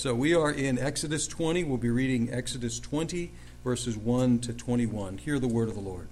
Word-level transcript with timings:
So 0.00 0.14
we 0.14 0.34
are 0.34 0.50
in 0.50 0.78
Exodus 0.78 1.26
20. 1.26 1.62
We'll 1.64 1.76
be 1.76 1.90
reading 1.90 2.32
Exodus 2.32 2.80
20, 2.80 3.32
verses 3.62 3.98
1 3.98 4.38
to 4.38 4.54
21. 4.54 5.18
Hear 5.18 5.38
the 5.38 5.46
word 5.46 5.68
of 5.68 5.74
the 5.74 5.82
Lord. 5.82 6.08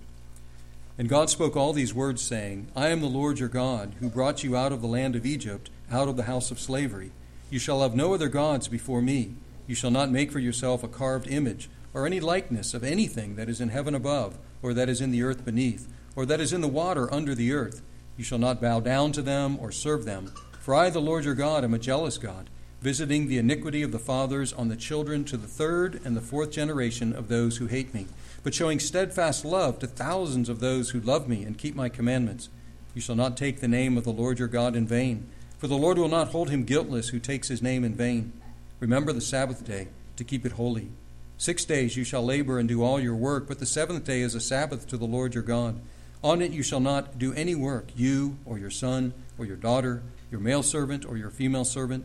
And 0.99 1.09
God 1.09 1.31
spoke 1.31 1.57
all 1.57 1.73
these 1.73 1.95
words, 1.95 2.21
saying, 2.21 2.71
I 2.77 2.89
am 2.89 3.01
the 3.01 3.07
Lord 3.07 3.39
your 3.39 3.49
God, 3.49 3.95
who 3.99 4.11
brought 4.11 4.45
you 4.45 4.55
out 4.55 4.73
of 4.73 4.83
the 4.83 4.87
land 4.87 5.17
of 5.17 5.25
Egypt, 5.25 5.71
out 5.91 6.07
of 6.07 6.19
the 6.19 6.25
house 6.25 6.51
of 6.51 6.61
slavery. 6.61 7.13
You 7.49 7.59
shall 7.59 7.81
have 7.81 7.95
no 7.95 8.13
other 8.13 8.29
gods 8.29 8.69
before 8.69 9.01
me. 9.01 9.37
You 9.67 9.75
shall 9.75 9.91
not 9.91 10.11
make 10.11 10.33
for 10.33 10.39
yourself 10.39 10.83
a 10.83 10.89
carved 10.89 11.27
image, 11.27 11.71
or 11.95 12.05
any 12.05 12.21
likeness 12.21 12.75
of 12.75 12.85
anything 12.85 13.37
that 13.37 13.49
is 13.49 13.59
in 13.59 13.71
heaven 13.71 13.95
above, 13.95 14.37
or 14.61 14.75
that 14.75 14.91
is 14.91 15.01
in 15.01 15.13
the 15.13 15.23
earth 15.23 15.47
beneath, 15.47 15.91
or 16.15 16.27
that 16.27 16.41
is 16.41 16.53
in 16.53 16.61
the 16.61 16.69
water 16.69 17.11
under 17.11 17.35
the 17.35 17.55
earth. 17.55 17.81
You 18.19 18.25
shall 18.25 18.37
not 18.37 18.61
bow 18.61 18.81
down 18.81 19.13
to 19.13 19.23
them 19.23 19.57
or 19.59 19.73
serve 19.73 20.05
them. 20.05 20.35
For 20.61 20.75
I, 20.75 20.91
the 20.91 21.01
Lord 21.01 21.25
your 21.25 21.33
God, 21.33 21.65
am 21.65 21.73
a 21.73 21.79
jealous 21.79 22.19
God 22.19 22.51
visiting 22.81 23.27
the 23.27 23.39
iniquity 23.39 23.83
of 23.83 23.91
the 23.91 23.99
fathers 23.99 24.53
on 24.53 24.69
the 24.69 24.77
children 24.77 25.25
to 25.25 25.37
the 25.37 25.49
third 25.49 26.01
and 26.05 26.17
the 26.17 26.21
fourth 26.21 26.53
generation 26.53 27.13
of 27.13 27.29
those 27.29 27.57
who 27.57 27.67
hate 27.67 27.93
me, 27.93 28.07
but 28.45 28.55
showing 28.55 28.79
steadfast 28.79 29.45
love 29.45 29.79
to 29.81 29.87
thousands 29.87 30.49
of 30.49 30.61
those 30.61 30.91
who 30.91 31.01
love 31.01 31.29
me 31.29 31.43
and 31.43 31.59
keep 31.59 31.75
my 31.75 31.89
commandments. 31.89 32.49
You 32.95 33.01
shall 33.01 33.17
not 33.17 33.37
take 33.37 33.61
the 33.61 33.69
name 33.69 33.99
of 33.99 34.05
the 34.05 34.13
Lord 34.13 34.39
your 34.39 34.49
God 34.49 34.77
in 34.77 34.87
vain, 34.87 35.29
for 35.59 35.67
the 35.67 35.77
Lord 35.77 35.99
will 35.99 36.09
not 36.09 36.29
hold 36.29 36.51
him 36.51 36.65
guiltless 36.65 37.09
who 37.09 37.19
takes 37.19 37.49
his 37.49 37.63
name 37.63 37.85
in 37.85 37.95
vain. 37.95 38.33
Remember 38.79 39.13
the 39.13 39.21
Sabbath 39.21 39.65
day 39.65 39.89
to 40.17 40.25
keep 40.25 40.47
it 40.47 40.53
holy. 40.53 40.89
Six 41.37 41.65
days 41.65 41.97
you 41.97 42.05
shall 42.05 42.25
labor 42.25 42.59
and 42.59 42.69
do 42.69 42.83
all 42.83 43.01
your 43.01 43.15
work, 43.15 43.49
but 43.49 43.59
the 43.59 43.67
seventh 43.67 44.05
day 44.05 44.21
is 44.21 44.35
a 44.35 44.41
Sabbath 44.41 44.87
to 44.89 44.97
the 44.97 45.05
Lord 45.05 45.35
your 45.35 45.43
God. 45.43 45.81
On 46.23 46.43
it 46.43 46.53
you 46.53 46.63
shall 46.63 46.81
not 46.81 47.19
do 47.19 47.33
any 47.35 47.55
work, 47.55 47.89
you 47.97 48.39
or 48.45 48.59
your 48.59 48.71
son 48.71 49.15
or 49.37 49.45
your 49.45 49.57
daughter, 49.57 50.03
your 50.31 50.41
male 50.41 50.63
servant 50.65 51.05
or 51.05 51.17
your 51.17 51.31
female 51.31 51.65
servant 51.65 52.05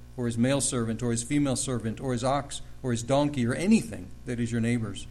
or 0.21 0.27
his 0.27 0.37
male 0.37 0.61
servant, 0.61 1.01
or 1.01 1.09
his 1.09 1.23
female 1.23 1.55
servant, 1.55 1.99
or 1.99 2.11
his 2.11 2.23
ox, 2.23 2.61
or 2.83 2.91
his 2.91 3.01
donkey, 3.01 3.45
or 3.45 3.55
anything 3.55 4.07
that 4.25 4.39
is 4.39 4.51
your 4.51 4.61
neighbor's. 4.61 5.07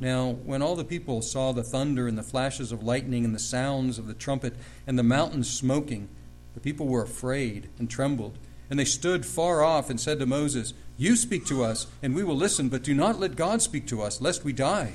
Now, 0.00 0.30
when 0.30 0.62
all 0.62 0.76
the 0.76 0.84
people 0.84 1.20
saw 1.20 1.52
the 1.52 1.62
thunder 1.62 2.08
and 2.08 2.16
the 2.16 2.22
flashes 2.22 2.72
of 2.72 2.82
lightning 2.82 3.26
and 3.26 3.34
the 3.34 3.38
sounds 3.38 3.98
of 3.98 4.06
the 4.06 4.14
trumpet 4.14 4.54
and 4.86 4.98
the 4.98 5.02
mountains 5.02 5.50
smoking, 5.50 6.08
the 6.54 6.60
people 6.60 6.86
were 6.86 7.02
afraid 7.02 7.68
and 7.78 7.90
trembled. 7.90 8.38
And 8.70 8.78
they 8.78 8.86
stood 8.86 9.26
far 9.26 9.62
off 9.62 9.90
and 9.90 10.00
said 10.00 10.18
to 10.20 10.26
Moses, 10.26 10.72
You 10.96 11.16
speak 11.16 11.44
to 11.46 11.62
us, 11.62 11.86
and 12.02 12.14
we 12.14 12.24
will 12.24 12.36
listen, 12.36 12.70
but 12.70 12.82
do 12.82 12.94
not 12.94 13.20
let 13.20 13.36
God 13.36 13.60
speak 13.60 13.86
to 13.88 14.00
us, 14.00 14.22
lest 14.22 14.42
we 14.42 14.54
die. 14.54 14.94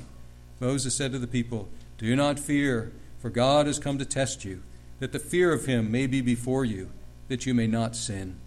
Moses 0.58 0.96
said 0.96 1.12
to 1.12 1.20
the 1.20 1.28
people, 1.28 1.68
Do 1.98 2.16
not 2.16 2.40
fear, 2.40 2.92
for 3.20 3.30
God 3.30 3.66
has 3.66 3.78
come 3.78 3.98
to 3.98 4.04
test 4.04 4.44
you, 4.44 4.64
that 4.98 5.12
the 5.12 5.20
fear 5.20 5.52
of 5.52 5.66
him 5.66 5.92
may 5.92 6.08
be 6.08 6.20
before 6.20 6.64
you, 6.64 6.90
that 7.28 7.46
you 7.46 7.54
may 7.54 7.68
not 7.68 7.94
sin. 7.94 8.40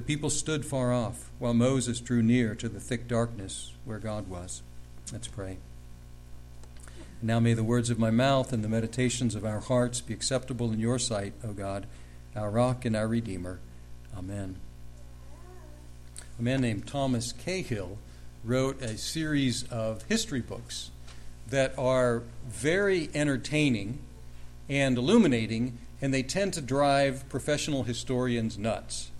The 0.00 0.06
people 0.06 0.30
stood 0.30 0.64
far 0.64 0.94
off, 0.94 1.28
while 1.38 1.52
Moses 1.52 2.00
drew 2.00 2.22
near 2.22 2.54
to 2.54 2.70
the 2.70 2.80
thick 2.80 3.06
darkness 3.06 3.74
where 3.84 3.98
God 3.98 4.28
was. 4.28 4.62
Let's 5.12 5.28
pray. 5.28 5.58
Now 7.20 7.38
may 7.38 7.52
the 7.52 7.62
words 7.62 7.90
of 7.90 7.98
my 7.98 8.10
mouth 8.10 8.50
and 8.50 8.64
the 8.64 8.68
meditations 8.70 9.34
of 9.34 9.44
our 9.44 9.60
hearts 9.60 10.00
be 10.00 10.14
acceptable 10.14 10.72
in 10.72 10.80
your 10.80 10.98
sight, 10.98 11.34
O 11.44 11.52
God, 11.52 11.84
our 12.34 12.48
rock 12.48 12.86
and 12.86 12.96
our 12.96 13.06
Redeemer. 13.06 13.60
Amen. 14.16 14.56
A 16.38 16.42
man 16.42 16.62
named 16.62 16.86
Thomas 16.86 17.32
Cahill 17.32 17.98
wrote 18.42 18.80
a 18.80 18.96
series 18.96 19.64
of 19.64 20.04
history 20.04 20.40
books 20.40 20.92
that 21.46 21.78
are 21.78 22.22
very 22.48 23.10
entertaining 23.12 23.98
and 24.66 24.96
illuminating, 24.96 25.76
and 26.00 26.14
they 26.14 26.22
tend 26.22 26.54
to 26.54 26.62
drive 26.62 27.28
professional 27.28 27.82
historians 27.82 28.56
nuts 28.56 29.10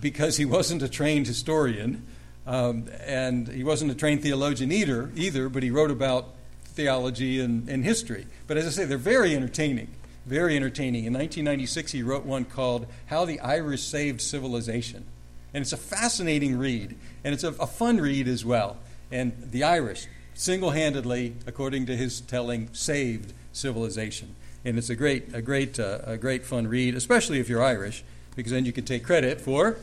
because 0.00 0.36
he 0.36 0.44
wasn't 0.44 0.82
a 0.82 0.88
trained 0.88 1.26
historian 1.26 2.06
um, 2.46 2.86
and 3.04 3.48
he 3.48 3.64
wasn't 3.64 3.90
a 3.90 3.94
trained 3.94 4.22
theologian 4.22 4.70
either, 4.70 5.10
either, 5.14 5.48
but 5.48 5.62
he 5.62 5.70
wrote 5.70 5.90
about 5.90 6.28
theology 6.64 7.40
and, 7.40 7.68
and 7.68 7.84
history. 7.84 8.26
But 8.46 8.56
as 8.56 8.66
I 8.66 8.70
say, 8.70 8.84
they're 8.84 8.98
very 8.98 9.34
entertaining. 9.34 9.88
Very 10.26 10.56
entertaining. 10.56 11.04
In 11.04 11.12
1996, 11.12 11.92
he 11.92 12.02
wrote 12.02 12.24
one 12.24 12.44
called 12.44 12.86
How 13.06 13.24
the 13.24 13.40
Irish 13.40 13.82
Saved 13.82 14.20
Civilization. 14.20 15.04
And 15.52 15.62
it's 15.62 15.72
a 15.72 15.78
fascinating 15.78 16.58
read, 16.58 16.96
and 17.22 17.32
it's 17.32 17.44
a, 17.44 17.50
a 17.52 17.66
fun 17.66 17.98
read 17.98 18.26
as 18.26 18.44
well. 18.44 18.76
And 19.12 19.32
the 19.38 19.62
Irish, 19.62 20.06
single 20.34 20.70
handedly, 20.70 21.36
according 21.46 21.86
to 21.86 21.96
his 21.96 22.20
telling, 22.20 22.68
saved 22.72 23.32
civilization. 23.52 24.34
And 24.64 24.78
it's 24.78 24.90
a 24.90 24.96
great, 24.96 25.32
a 25.34 25.40
great, 25.40 25.78
uh, 25.78 26.00
a 26.04 26.16
great 26.16 26.44
fun 26.44 26.66
read, 26.66 26.94
especially 26.96 27.38
if 27.38 27.48
you're 27.48 27.62
Irish 27.62 28.02
because 28.36 28.52
then 28.52 28.64
you 28.64 28.72
can 28.72 28.84
take 28.84 29.04
credit 29.04 29.40
for 29.40 29.76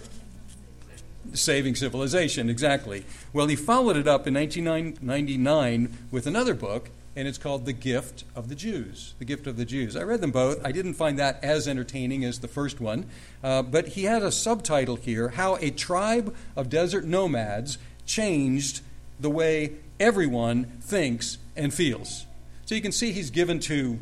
saving 1.34 1.76
civilization. 1.76 2.50
Exactly. 2.50 3.06
Well, 3.34 3.48
he 3.48 3.56
followed 3.56 3.98
it 3.98 4.08
up 4.08 4.28
in 4.28 4.34
1999 4.34 5.98
with 6.10 6.28
another 6.28 6.54
book, 6.54 6.90
and 7.16 7.28
it's 7.28 7.38
called 7.38 7.66
The 7.66 7.74
Gift 7.74 8.24
of 8.36 8.50
the 8.50 8.56
Jews. 8.56 9.14
The 9.20 9.26
Gift 9.26 9.48
of 9.48 9.58
the 9.58 9.66
Jews. 9.66 9.96
I 9.96 10.04
read 10.04 10.22
them 10.22 10.32
both. 10.32 10.64
I 10.66 10.72
didn't 10.72 10.94
find 10.96 11.20
that 11.20 11.44
as 11.44 11.68
entertaining 11.68 12.24
as 12.24 12.40
the 12.40 12.48
first 12.48 12.80
one, 12.80 13.06
uh, 13.44 13.62
but 13.62 13.90
he 13.90 14.04
had 14.04 14.24
a 14.24 14.32
subtitle 14.32 14.96
here 14.96 15.30
How 15.30 15.58
a 15.58 15.72
Tribe 15.72 16.36
of 16.56 16.70
Desert 16.70 17.06
Nomads 17.06 17.78
Changed 18.06 18.82
the 19.20 19.30
Way 19.30 19.74
Everyone 20.00 20.66
Thinks 20.82 21.38
and 21.56 21.74
Feels. 21.74 22.26
So 22.66 22.76
you 22.76 22.82
can 22.82 22.92
see 22.92 23.12
he's 23.12 23.30
given 23.30 23.60
two 23.60 24.00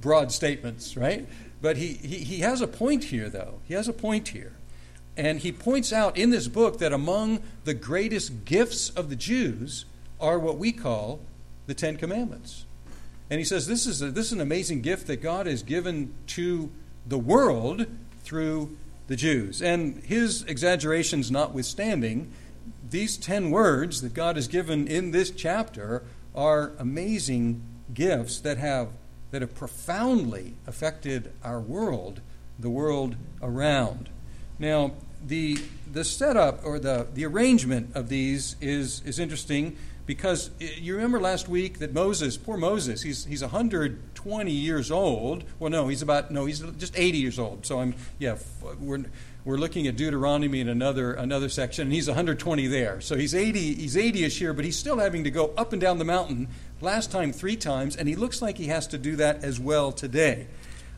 broad 0.00 0.30
statements, 0.30 0.96
right? 0.96 1.26
But 1.60 1.76
he, 1.76 1.94
he, 1.94 2.18
he 2.18 2.38
has 2.40 2.60
a 2.60 2.66
point 2.66 3.04
here, 3.04 3.28
though. 3.28 3.60
He 3.64 3.74
has 3.74 3.88
a 3.88 3.92
point 3.92 4.28
here. 4.28 4.52
And 5.16 5.40
he 5.40 5.50
points 5.50 5.92
out 5.92 6.16
in 6.18 6.30
this 6.30 6.46
book 6.48 6.78
that 6.78 6.92
among 6.92 7.42
the 7.64 7.74
greatest 7.74 8.44
gifts 8.44 8.90
of 8.90 9.08
the 9.08 9.16
Jews 9.16 9.86
are 10.20 10.38
what 10.38 10.58
we 10.58 10.72
call 10.72 11.20
the 11.66 11.74
Ten 11.74 11.96
Commandments. 11.96 12.66
And 13.30 13.38
he 13.38 13.44
says 13.44 13.66
this 13.66 13.86
is, 13.86 14.02
a, 14.02 14.10
this 14.10 14.26
is 14.26 14.32
an 14.32 14.40
amazing 14.40 14.82
gift 14.82 15.06
that 15.06 15.22
God 15.22 15.46
has 15.46 15.62
given 15.62 16.14
to 16.28 16.70
the 17.06 17.18
world 17.18 17.86
through 18.22 18.76
the 19.06 19.16
Jews. 19.16 19.62
And 19.62 20.02
his 20.04 20.42
exaggerations 20.42 21.30
notwithstanding, 21.30 22.32
these 22.90 23.16
ten 23.16 23.50
words 23.50 24.02
that 24.02 24.14
God 24.14 24.36
has 24.36 24.48
given 24.48 24.86
in 24.86 25.10
this 25.12 25.30
chapter 25.30 26.02
are 26.34 26.72
amazing 26.78 27.62
gifts 27.94 28.40
that 28.40 28.58
have 28.58 28.88
that 29.36 29.42
have 29.42 29.54
profoundly 29.54 30.54
affected 30.66 31.30
our 31.44 31.60
world, 31.60 32.22
the 32.58 32.70
world 32.70 33.16
around. 33.42 34.08
Now, 34.58 34.92
the, 35.22 35.58
the 35.92 36.04
setup 36.04 36.64
or 36.64 36.78
the, 36.78 37.06
the 37.12 37.26
arrangement 37.26 37.94
of 37.94 38.08
these 38.08 38.56
is, 38.62 39.02
is 39.04 39.18
interesting 39.18 39.76
because 40.06 40.48
eh, 40.58 40.70
you 40.78 40.94
remember 40.94 41.20
last 41.20 41.50
week 41.50 41.80
that 41.80 41.92
Moses, 41.92 42.38
poor 42.38 42.56
Moses, 42.56 43.02
he's, 43.02 43.26
he's 43.26 43.42
120 43.42 44.50
years 44.50 44.90
old. 44.90 45.44
Well, 45.58 45.68
no, 45.68 45.88
he's 45.88 46.00
about, 46.00 46.30
no, 46.30 46.46
he's 46.46 46.60
just 46.60 46.98
80 46.98 47.18
years 47.18 47.38
old. 47.38 47.66
So 47.66 47.80
I'm, 47.80 47.94
yeah, 48.18 48.38
we're, 48.80 49.04
we're 49.44 49.58
looking 49.58 49.86
at 49.86 49.96
Deuteronomy 49.96 50.60
in 50.60 50.68
another, 50.70 51.12
another 51.12 51.50
section, 51.50 51.88
and 51.88 51.92
he's 51.92 52.08
120 52.08 52.68
there. 52.68 53.02
So 53.02 53.16
he's 53.16 53.34
80, 53.34 53.74
he's 53.74 53.96
80ish 53.96 54.38
here, 54.38 54.54
but 54.54 54.64
he's 54.64 54.78
still 54.78 54.96
having 54.96 55.24
to 55.24 55.30
go 55.30 55.52
up 55.58 55.74
and 55.74 55.82
down 55.82 55.98
the 55.98 56.06
mountain 56.06 56.48
last 56.80 57.10
time 57.10 57.32
three 57.32 57.56
times, 57.56 57.96
and 57.96 58.08
he 58.08 58.16
looks 58.16 58.42
like 58.42 58.58
he 58.58 58.66
has 58.66 58.86
to 58.88 58.98
do 58.98 59.16
that 59.16 59.42
as 59.42 59.58
well 59.58 59.92
today. 59.92 60.46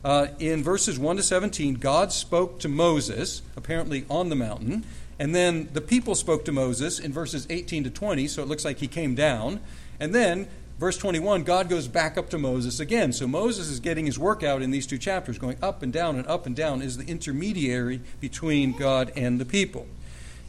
Uh, 0.03 0.27
in 0.39 0.63
verses 0.63 0.97
1 0.97 1.17
to 1.17 1.23
17, 1.23 1.75
God 1.75 2.11
spoke 2.11 2.59
to 2.59 2.69
Moses, 2.69 3.41
apparently 3.57 4.05
on 4.09 4.29
the 4.29 4.35
mountain, 4.35 4.85
and 5.19 5.35
then 5.35 5.69
the 5.73 5.81
people 5.81 6.15
spoke 6.15 6.45
to 6.45 6.51
Moses 6.51 6.99
in 6.99 7.11
verses 7.11 7.45
18 7.49 7.83
to 7.83 7.89
20, 7.89 8.27
so 8.27 8.41
it 8.41 8.47
looks 8.47 8.63
like 8.63 8.77
he 8.77 8.87
came 8.87 9.15
down. 9.15 9.59
And 9.99 10.15
then, 10.15 10.47
verse 10.79 10.97
21, 10.97 11.43
God 11.43 11.67
goes 11.67 11.89
back 11.89 12.17
up 12.17 12.29
to 12.29 12.37
Moses 12.37 12.79
again. 12.79 13.11
So 13.11 13.27
Moses 13.27 13.67
is 13.67 13.81
getting 13.81 14.05
his 14.05 14.17
work 14.17 14.43
out 14.43 14.61
in 14.61 14.71
these 14.71 14.87
two 14.87 14.97
chapters, 14.97 15.37
going 15.37 15.57
up 15.61 15.83
and 15.83 15.91
down 15.91 16.15
and 16.15 16.25
up 16.27 16.45
and 16.45 16.55
down, 16.55 16.81
is 16.81 16.95
the 16.95 17.05
intermediary 17.05 17.99
between 18.21 18.71
God 18.71 19.11
and 19.17 19.41
the 19.41 19.45
people. 19.45 19.87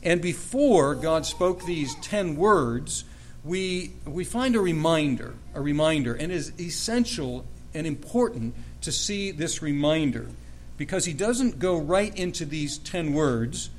And 0.05 0.23
before 0.23 0.95
God 0.95 1.27
spoke 1.27 1.65
these 1.65 1.97
10 1.97 2.37
words, 2.37 3.05
we, 3.45 3.93
we 4.05 4.25
find 4.25 4.55
a 4.55 4.61
reminder, 4.61 5.35
a 5.55 5.61
reminder, 5.61 6.15
and 6.15 6.31
it 6.31 6.35
is 6.35 6.53
essential 6.61 7.47
and 7.73 7.87
important 7.87 8.55
to 8.83 8.93
see 8.93 9.31
this 9.31 9.63
reminder 9.63 10.29
because 10.77 11.05
he 11.05 11.13
doesn't 11.13 11.59
go 11.59 11.79
right 11.79 12.17
into 12.17 12.45
these 12.45 12.79
10 12.79 13.13
words. 13.13 13.71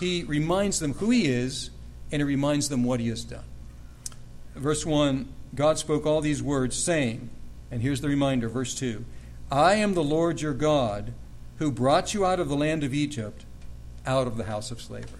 He 0.00 0.24
reminds 0.24 0.80
them 0.80 0.94
who 0.94 1.10
he 1.10 1.26
is 1.26 1.70
and 2.10 2.20
he 2.20 2.24
reminds 2.24 2.68
them 2.68 2.84
what 2.84 3.00
he 3.00 3.08
has 3.08 3.24
done. 3.24 3.44
Verse 4.54 4.84
1 4.84 5.28
God 5.54 5.78
spoke 5.78 6.04
all 6.04 6.20
these 6.20 6.42
words, 6.42 6.76
saying, 6.76 7.30
and 7.70 7.80
here's 7.80 8.02
the 8.02 8.08
reminder, 8.08 8.48
verse 8.48 8.74
2 8.74 9.04
I 9.50 9.74
am 9.74 9.94
the 9.94 10.04
Lord 10.04 10.40
your 10.40 10.54
God 10.54 11.12
who 11.58 11.70
brought 11.70 12.14
you 12.14 12.24
out 12.24 12.38
of 12.38 12.48
the 12.48 12.56
land 12.56 12.84
of 12.84 12.94
Egypt, 12.94 13.44
out 14.06 14.26
of 14.26 14.36
the 14.36 14.44
house 14.44 14.70
of 14.70 14.80
slavery. 14.80 15.17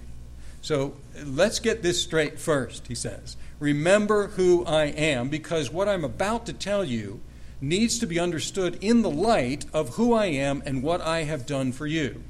So 0.69 0.93
let's 1.25 1.61
get 1.61 1.81
this 1.81 2.03
straight 2.03 2.39
first, 2.39 2.89
he 2.89 2.95
says. 2.95 3.39
Remember 3.59 4.27
who 4.27 4.67
I 4.67 4.85
am, 4.85 5.31
because 5.31 5.71
what 5.71 5.89
I'm 5.89 6.05
about 6.05 6.45
to 6.45 6.53
tell 6.53 6.85
you 6.85 7.23
needs 7.59 7.99
to 8.01 8.07
be 8.07 8.21
understood 8.21 8.77
in 8.83 9.01
the 9.01 9.11
light 9.11 9.65
of 9.73 9.95
who 9.95 10.13
I 10.13 10.27
am 10.27 10.63
and 10.67 10.83
what 10.83 11.01
I 11.01 11.23
have 11.23 11.47
done 11.47 11.73
for 11.73 11.87
you. 11.87 12.23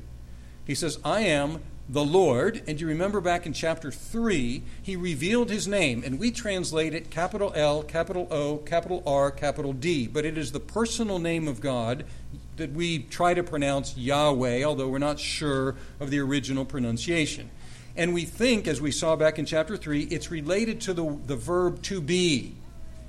He 0.64 0.76
says, 0.76 1.00
I 1.04 1.22
am 1.22 1.64
the 1.88 2.04
Lord. 2.04 2.62
And 2.68 2.80
you 2.80 2.86
remember 2.86 3.20
back 3.20 3.44
in 3.44 3.52
chapter 3.52 3.90
3, 3.90 4.62
he 4.84 4.94
revealed 4.94 5.50
his 5.50 5.66
name, 5.66 6.04
and 6.06 6.20
we 6.20 6.30
translate 6.30 6.94
it 6.94 7.10
capital 7.10 7.52
L, 7.56 7.82
capital 7.82 8.28
O, 8.30 8.58
capital 8.58 9.02
R, 9.04 9.32
capital 9.32 9.72
D. 9.72 10.06
But 10.06 10.24
it 10.24 10.38
is 10.38 10.52
the 10.52 10.60
personal 10.60 11.18
name 11.18 11.48
of 11.48 11.60
God 11.60 12.04
that 12.56 12.70
we 12.70 13.00
try 13.00 13.34
to 13.34 13.42
pronounce 13.42 13.96
Yahweh, 13.96 14.62
although 14.62 14.88
we're 14.88 14.98
not 14.98 15.18
sure 15.18 15.74
of 15.98 16.10
the 16.10 16.20
original 16.20 16.64
pronunciation. 16.64 17.50
And 17.98 18.14
we 18.14 18.24
think, 18.24 18.68
as 18.68 18.80
we 18.80 18.92
saw 18.92 19.16
back 19.16 19.40
in 19.40 19.44
chapter 19.44 19.76
3, 19.76 20.04
it's 20.04 20.30
related 20.30 20.80
to 20.82 20.94
the, 20.94 21.18
the 21.26 21.34
verb 21.34 21.82
to 21.82 22.00
be. 22.00 22.54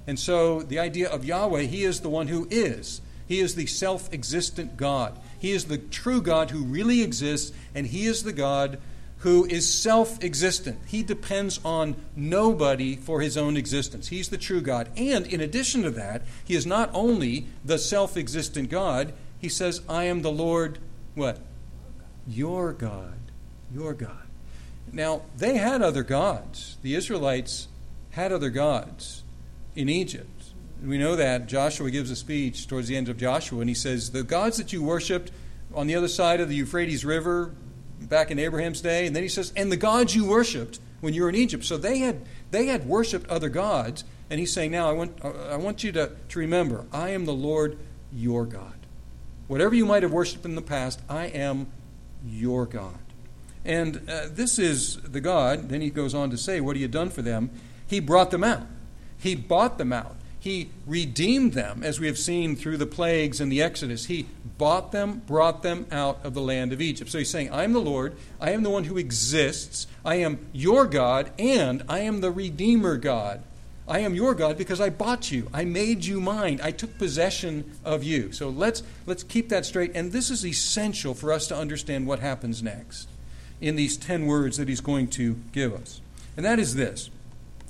And 0.08 0.20
so 0.20 0.64
the 0.64 0.80
idea 0.80 1.08
of 1.08 1.24
Yahweh, 1.24 1.62
He 1.62 1.84
is 1.84 2.00
the 2.00 2.10
one 2.10 2.28
who 2.28 2.48
is. 2.50 3.00
He 3.28 3.40
is 3.40 3.54
the 3.54 3.68
self 3.68 4.12
existent 4.12 4.76
God. 4.76 5.20
He 5.38 5.52
is 5.52 5.66
the 5.66 5.78
true 5.78 6.24
God 6.24 6.50
who 6.50 6.64
really 6.64 7.04
exists, 7.04 7.56
and 7.76 7.86
He 7.86 8.08
is 8.08 8.24
the 8.24 8.34
God 8.34 8.80
who 9.20 9.46
is 9.46 9.72
self 9.72 10.24
existent. 10.24 10.80
He 10.88 11.04
depends 11.04 11.60
on 11.64 11.96
nobody 12.16 12.96
for 12.96 13.22
his 13.22 13.38
own 13.38 13.58
existence. 13.58 14.08
He's 14.08 14.30
the 14.30 14.38
true 14.38 14.62
God. 14.62 14.90
And 14.98 15.28
in 15.28 15.40
addition 15.40 15.84
to 15.84 15.92
that, 15.92 16.24
He 16.44 16.56
is 16.56 16.66
not 16.66 16.90
only 16.96 17.46
the 17.64 17.78
self 17.78 18.18
existent 18.18 18.72
God, 18.72 19.14
He 19.38 19.50
says, 19.50 19.82
I 19.88 20.06
am 20.06 20.24
the 20.24 20.32
Lord, 20.32 20.80
what? 21.14 21.38
Your 22.28 22.74
God. 22.74 23.20
Your 23.72 23.94
God. 23.94 24.29
Now, 24.92 25.22
they 25.38 25.58
had 25.58 25.82
other 25.82 26.04
gods. 26.04 26.78
The 26.82 26.96
Israelites 26.96 27.68
had 28.12 28.32
other 28.32 28.50
gods 28.50 29.24
in 29.76 29.90
Egypt. 29.90 30.28
We 30.84 30.98
know 30.98 31.16
that 31.16 31.48
Joshua 31.48 31.92
gives 31.92 32.10
a 32.10 32.16
speech 32.16 32.68
towards 32.68 32.88
the 32.88 32.96
end 32.96 33.10
of 33.10 33.18
Joshua, 33.18 33.60
and 33.60 33.70
he 33.70 33.76
says, 33.76 34.12
The 34.12 34.24
gods 34.24 34.58
that 34.58 34.72
you 34.72 34.82
worshiped 34.82 35.32
on 35.74 35.88
the 35.88 35.96
other 35.96 36.08
side 36.08 36.40
of 36.40 36.50
the 36.50 36.56
Euphrates 36.56 37.04
River 37.04 37.52
back 38.02 38.32
in 38.32 38.40
Abraham's 38.40 38.82
day, 38.82 39.06
and 39.06 39.16
then 39.16 39.24
he 39.24 39.30
says, 39.30 39.52
And 39.56 39.72
the 39.72 39.78
gods 39.78 40.16
you 40.16 40.26
worshiped 40.26 40.80
when 41.02 41.14
you 41.14 41.24
were 41.24 41.30
in 41.30 41.36
Egypt. 41.36 41.66
So 41.66 41.78
they 41.78 42.00
had, 42.00 42.22
they 42.52 42.68
had 42.68 42.86
worshiped 42.86 43.30
other 43.30 43.50
gods, 43.50 44.04
and 44.30 44.40
he's 44.40 44.54
saying, 44.54 44.72
Now 44.72 44.90
I 44.90 44.94
want, 44.94 45.24
I 45.24 45.58
want 45.58 45.84
you 45.84 45.92
to, 45.94 46.12
to 46.30 46.40
remember, 46.40 46.86
I 46.94 47.10
am 47.10 47.26
the 47.26 47.34
Lord 47.34 47.78
your 48.14 48.46
God. 48.46 48.74
Whatever 49.48 49.76
you 49.76 49.86
might 49.86 50.04
have 50.04 50.12
worshiped 50.14 50.46
in 50.46 50.56
the 50.56 50.62
past, 50.62 51.02
I 51.10 51.26
am 51.26 51.68
your 52.26 52.66
God. 52.66 53.00
And 53.66 54.10
uh, 54.10 54.28
this 54.30 54.58
is 54.58 54.98
the 55.02 55.22
God, 55.22 55.70
then 55.70 55.82
he 55.82 55.90
goes 55.90 56.14
on 56.14 56.30
to 56.30 56.38
say, 56.38 56.62
What 56.62 56.76
he 56.76 56.82
had 56.82 56.92
done 56.92 57.10
for 57.10 57.22
them. 57.22 57.50
He 57.88 58.00
brought 58.00 58.32
them 58.32 58.44
out, 58.44 58.68
he 59.18 59.36
bought 59.36 59.78
them 59.78 59.94
out. 59.94 60.16
He 60.42 60.70
redeemed 60.88 61.52
them, 61.52 61.84
as 61.84 62.00
we 62.00 62.08
have 62.08 62.18
seen 62.18 62.56
through 62.56 62.78
the 62.78 62.86
plagues 62.86 63.42
and 63.42 63.52
the 63.52 63.62
Exodus. 63.62 64.06
He 64.06 64.28
bought 64.58 64.94
them, 64.94 65.22
brought 65.28 65.64
them 65.64 65.86
out 65.92 66.24
of 66.24 66.34
the 66.34 66.42
land 66.42 66.72
of 66.72 66.80
Egypt. 66.80 67.12
So 67.12 67.18
he's 67.18 67.30
saying, 67.30 67.52
I 67.52 67.66
am 67.66 67.74
the 67.74 67.82
Lord, 67.82 68.16
I 68.40 68.52
am 68.52 68.64
the 68.64 68.70
one 68.70 68.86
who 68.86 68.98
exists, 68.98 69.86
I 70.06 70.16
am 70.16 70.40
your 70.54 70.86
God, 70.86 71.32
and 71.38 71.84
I 71.90 72.00
am 72.00 72.22
the 72.22 72.32
Redeemer 72.32 72.96
God. 72.96 73.44
I 73.86 74.00
am 74.00 74.16
your 74.16 74.34
God 74.34 74.58
because 74.58 74.80
I 74.80 74.92
bought 74.92 75.32
you. 75.32 75.50
I 75.52 75.66
made 75.66 76.06
you 76.06 76.22
mine. 76.22 76.62
I 76.64 76.72
took 76.72 76.98
possession 77.00 77.74
of 77.84 78.04
you. 78.04 78.32
So 78.32 78.50
let's 78.50 78.84
let's 79.08 79.24
keep 79.24 79.50
that 79.50 79.66
straight. 79.66 79.92
And 79.96 80.12
this 80.12 80.30
is 80.30 80.46
essential 80.46 81.16
for 81.16 81.34
us 81.34 81.48
to 81.48 81.56
understand 81.56 82.06
what 82.06 82.20
happens 82.20 82.62
next 82.62 83.08
in 83.62 83.76
these 83.76 83.98
10 83.98 84.26
words 84.26 84.58
that 84.58 84.68
he's 84.68 84.82
going 84.82 85.08
to 85.08 85.36
give 85.52 85.74
us. 85.74 86.02
And 86.38 86.46
that 86.46 86.60
is 86.60 86.76
this 86.76 87.10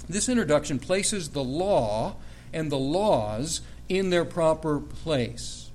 this 0.08 0.28
introduction 0.28 0.80
places 0.80 1.30
the 1.30 1.44
law 1.44 2.16
and 2.52 2.72
the 2.72 2.78
laws 2.78 3.62
in 3.88 4.10
their 4.10 4.26
proper 4.26 4.80
place. 4.80 5.70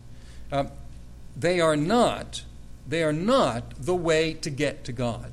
Uh, 0.50 0.64
they 1.36 1.60
are 1.60 1.76
not 1.76 2.44
they 2.86 3.02
are 3.02 3.12
not 3.12 3.74
the 3.78 3.94
way 3.94 4.34
to 4.34 4.50
get 4.50 4.84
to 4.84 4.92
God. 4.92 5.32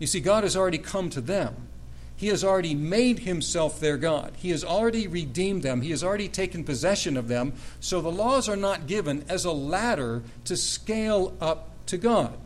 You 0.00 0.06
see, 0.06 0.20
God 0.20 0.42
has 0.42 0.56
already 0.56 0.78
come 0.78 1.08
to 1.10 1.20
them. 1.20 1.68
He 2.16 2.26
has 2.28 2.42
already 2.42 2.74
made 2.74 3.20
himself 3.20 3.78
their 3.78 3.96
God. 3.96 4.32
He 4.36 4.50
has 4.50 4.64
already 4.64 5.06
redeemed 5.06 5.62
them. 5.62 5.82
He 5.82 5.90
has 5.90 6.02
already 6.02 6.28
taken 6.28 6.64
possession 6.64 7.16
of 7.16 7.28
them. 7.28 7.52
So 7.80 8.00
the 8.00 8.10
laws 8.10 8.48
are 8.48 8.56
not 8.56 8.86
given 8.86 9.24
as 9.28 9.44
a 9.44 9.52
ladder 9.52 10.22
to 10.44 10.56
scale 10.56 11.36
up 11.40 11.70
to 11.86 11.98
God 11.98 12.43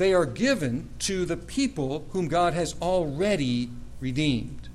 they 0.00 0.14
are 0.14 0.24
given 0.24 0.88
to 0.98 1.26
the 1.26 1.36
people 1.36 2.06
whom 2.12 2.26
God 2.26 2.54
has 2.54 2.74
already 2.80 3.68
redeemed 4.00 4.70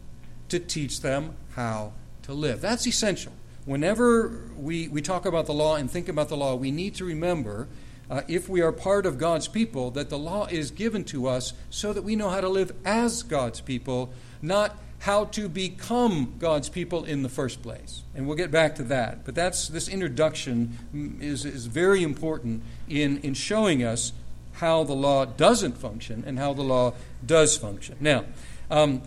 to 0.49 0.59
teach 0.59 1.01
them 1.01 1.35
how 1.55 1.93
to 2.21 2.31
live. 2.31 2.61
That's 2.61 2.85
essential. 2.85 3.33
Whenever 3.65 4.43
we, 4.55 4.87
we 4.87 5.01
talk 5.01 5.25
about 5.25 5.47
the 5.47 5.53
law 5.53 5.77
and 5.77 5.89
think 5.89 6.07
about 6.09 6.29
the 6.29 6.37
law, 6.37 6.53
we 6.53 6.69
need 6.69 6.93
to 6.95 7.05
remember, 7.05 7.67
uh, 8.07 8.21
if 8.27 8.47
we 8.47 8.61
are 8.61 8.71
part 8.71 9.07
of 9.07 9.17
God's 9.17 9.47
people, 9.47 9.89
that 9.91 10.11
the 10.11 10.19
law 10.19 10.45
is 10.45 10.69
given 10.69 11.03
to 11.05 11.27
us 11.27 11.53
so 11.71 11.91
that 11.91 12.03
we 12.03 12.15
know 12.15 12.29
how 12.29 12.41
to 12.41 12.49
live 12.49 12.71
as 12.85 13.23
God's 13.23 13.61
people, 13.61 14.11
not 14.43 14.77
how 14.99 15.25
to 15.25 15.49
become 15.49 16.35
God's 16.37 16.69
people 16.69 17.03
in 17.03 17.23
the 17.23 17.29
first 17.29 17.63
place. 17.63 18.03
And 18.13 18.27
we'll 18.27 18.37
get 18.37 18.51
back 18.51 18.75
to 18.75 18.83
that. 18.83 19.25
But 19.25 19.33
that's 19.33 19.69
this 19.69 19.87
introduction 19.87 21.17
is, 21.19 21.45
is 21.45 21.65
very 21.65 22.03
important 22.03 22.61
in, 22.87 23.17
in 23.21 23.33
showing 23.33 23.83
us 23.83 24.13
how 24.55 24.83
the 24.83 24.93
law 24.93 25.25
doesn't 25.25 25.77
function 25.77 26.23
and 26.25 26.39
how 26.39 26.53
the 26.53 26.61
law 26.61 26.93
does 27.25 27.57
function. 27.57 27.97
Now, 27.99 28.25
um, 28.71 29.01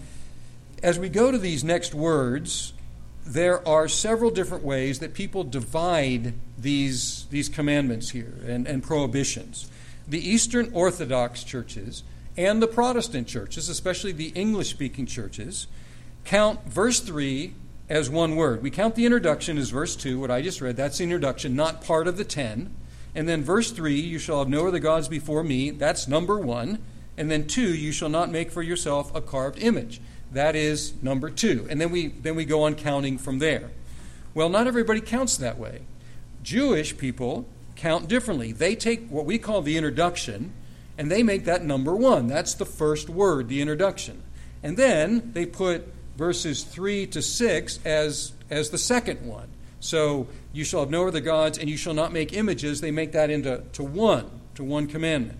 as 0.83 0.99
we 0.99 1.09
go 1.09 1.31
to 1.31 1.39
these 1.39 1.65
next 1.65 1.95
words, 1.95 2.73
there 3.27 3.67
are 3.67 3.89
several 3.89 4.31
different 4.31 4.65
ways 4.65 5.01
that 5.01 5.15
people 5.15 5.45
divide 5.45 6.35
these, 6.57 7.27
these 7.31 7.49
commandments 7.49 8.11
here 8.11 8.35
and, 8.47 8.67
and 8.67 8.83
prohibitions. 8.83 9.71
The 10.07 10.27
Eastern 10.27 10.71
Orthodox 10.73 11.45
churches 11.45 12.03
and 12.37 12.63
the 12.63 12.69
Protestant 12.69 13.27
churches, 13.27 13.69
especially 13.69 14.13
the 14.13 14.29
English 14.29 14.71
speaking 14.71 15.07
churches, 15.07 15.67
count 16.25 16.65
verse 16.65 17.01
3 17.01 17.53
as 17.89 18.09
one 18.09 18.37
word. 18.37 18.63
We 18.63 18.71
count 18.71 18.95
the 18.95 19.05
introduction 19.05 19.59
as 19.59 19.71
verse 19.71 19.97
2, 19.97 20.21
what 20.21 20.31
I 20.31 20.41
just 20.43 20.61
read. 20.61 20.77
That's 20.77 20.99
the 20.99 21.05
introduction, 21.05 21.57
not 21.57 21.83
part 21.83 22.07
of 22.07 22.17
the 22.17 22.25
10. 22.25 22.75
And 23.19 23.29
then 23.29 23.43
verse 23.43 23.73
3, 23.73 23.99
you 23.99 24.21
shall 24.21 24.39
have 24.39 24.49
no 24.49 24.69
other 24.69 24.79
gods 24.79 25.09
before 25.09 25.43
me. 25.43 25.71
That's 25.71 26.07
number 26.07 26.39
one. 26.39 26.79
And 27.17 27.29
then 27.29 27.49
two, 27.49 27.75
you 27.75 27.91
shall 27.91 28.09
not 28.09 28.31
make 28.31 28.53
for 28.53 28.63
yourself 28.63 29.13
a 29.13 29.21
carved 29.21 29.59
image. 29.59 30.01
That 30.31 30.55
is 30.55 30.95
number 31.03 31.29
two. 31.29 31.67
And 31.69 31.81
then 31.81 31.91
we, 31.91 32.07
then 32.07 32.37
we 32.37 32.45
go 32.45 32.63
on 32.63 32.77
counting 32.77 33.19
from 33.19 33.41
there. 33.41 33.73
Well, 34.35 34.49
not 34.49 34.69
everybody 34.69 35.01
counts 35.01 35.37
that 35.39 35.59
way. 35.59 35.81
Jewish 36.45 36.97
people 36.97 37.49
count 37.75 38.07
differently. 38.07 38.53
They 38.53 38.77
take 38.77 39.09
what 39.09 39.25
we 39.25 39.37
call 39.37 39.63
the 39.63 39.77
introduction 39.77 40.53
and 40.97 41.11
they 41.11 41.25
make 41.25 41.45
that 41.45 41.65
number 41.65 41.97
one. 41.97 42.29
That's 42.29 42.55
the 42.55 42.65
first 42.65 43.11
word, 43.11 43.49
the 43.49 43.61
introduction. 43.61 44.23
And 44.63 44.77
then 44.77 45.33
they 45.33 45.45
put 45.45 45.93
verses 46.17 46.63
3 46.63 47.09
to 47.09 47.21
6 47.21 47.81
as, 47.85 48.31
as 48.49 48.71
the 48.71 48.79
second 48.79 49.27
one. 49.27 49.49
So 49.81 50.27
you 50.53 50.65
shall 50.65 50.81
have 50.81 50.91
no 50.91 51.07
other 51.07 51.21
gods, 51.21 51.59
and 51.59 51.69
you 51.69 51.77
shall 51.77 51.95
not 51.95 52.13
make 52.13 52.33
images. 52.33 52.81
They 52.81 52.91
make 52.91 53.13
that 53.13 53.31
into 53.31 53.63
to 53.73 53.85
one, 53.85 54.29
to 54.57 54.65
one 54.65 54.87
commandment. 54.87 55.39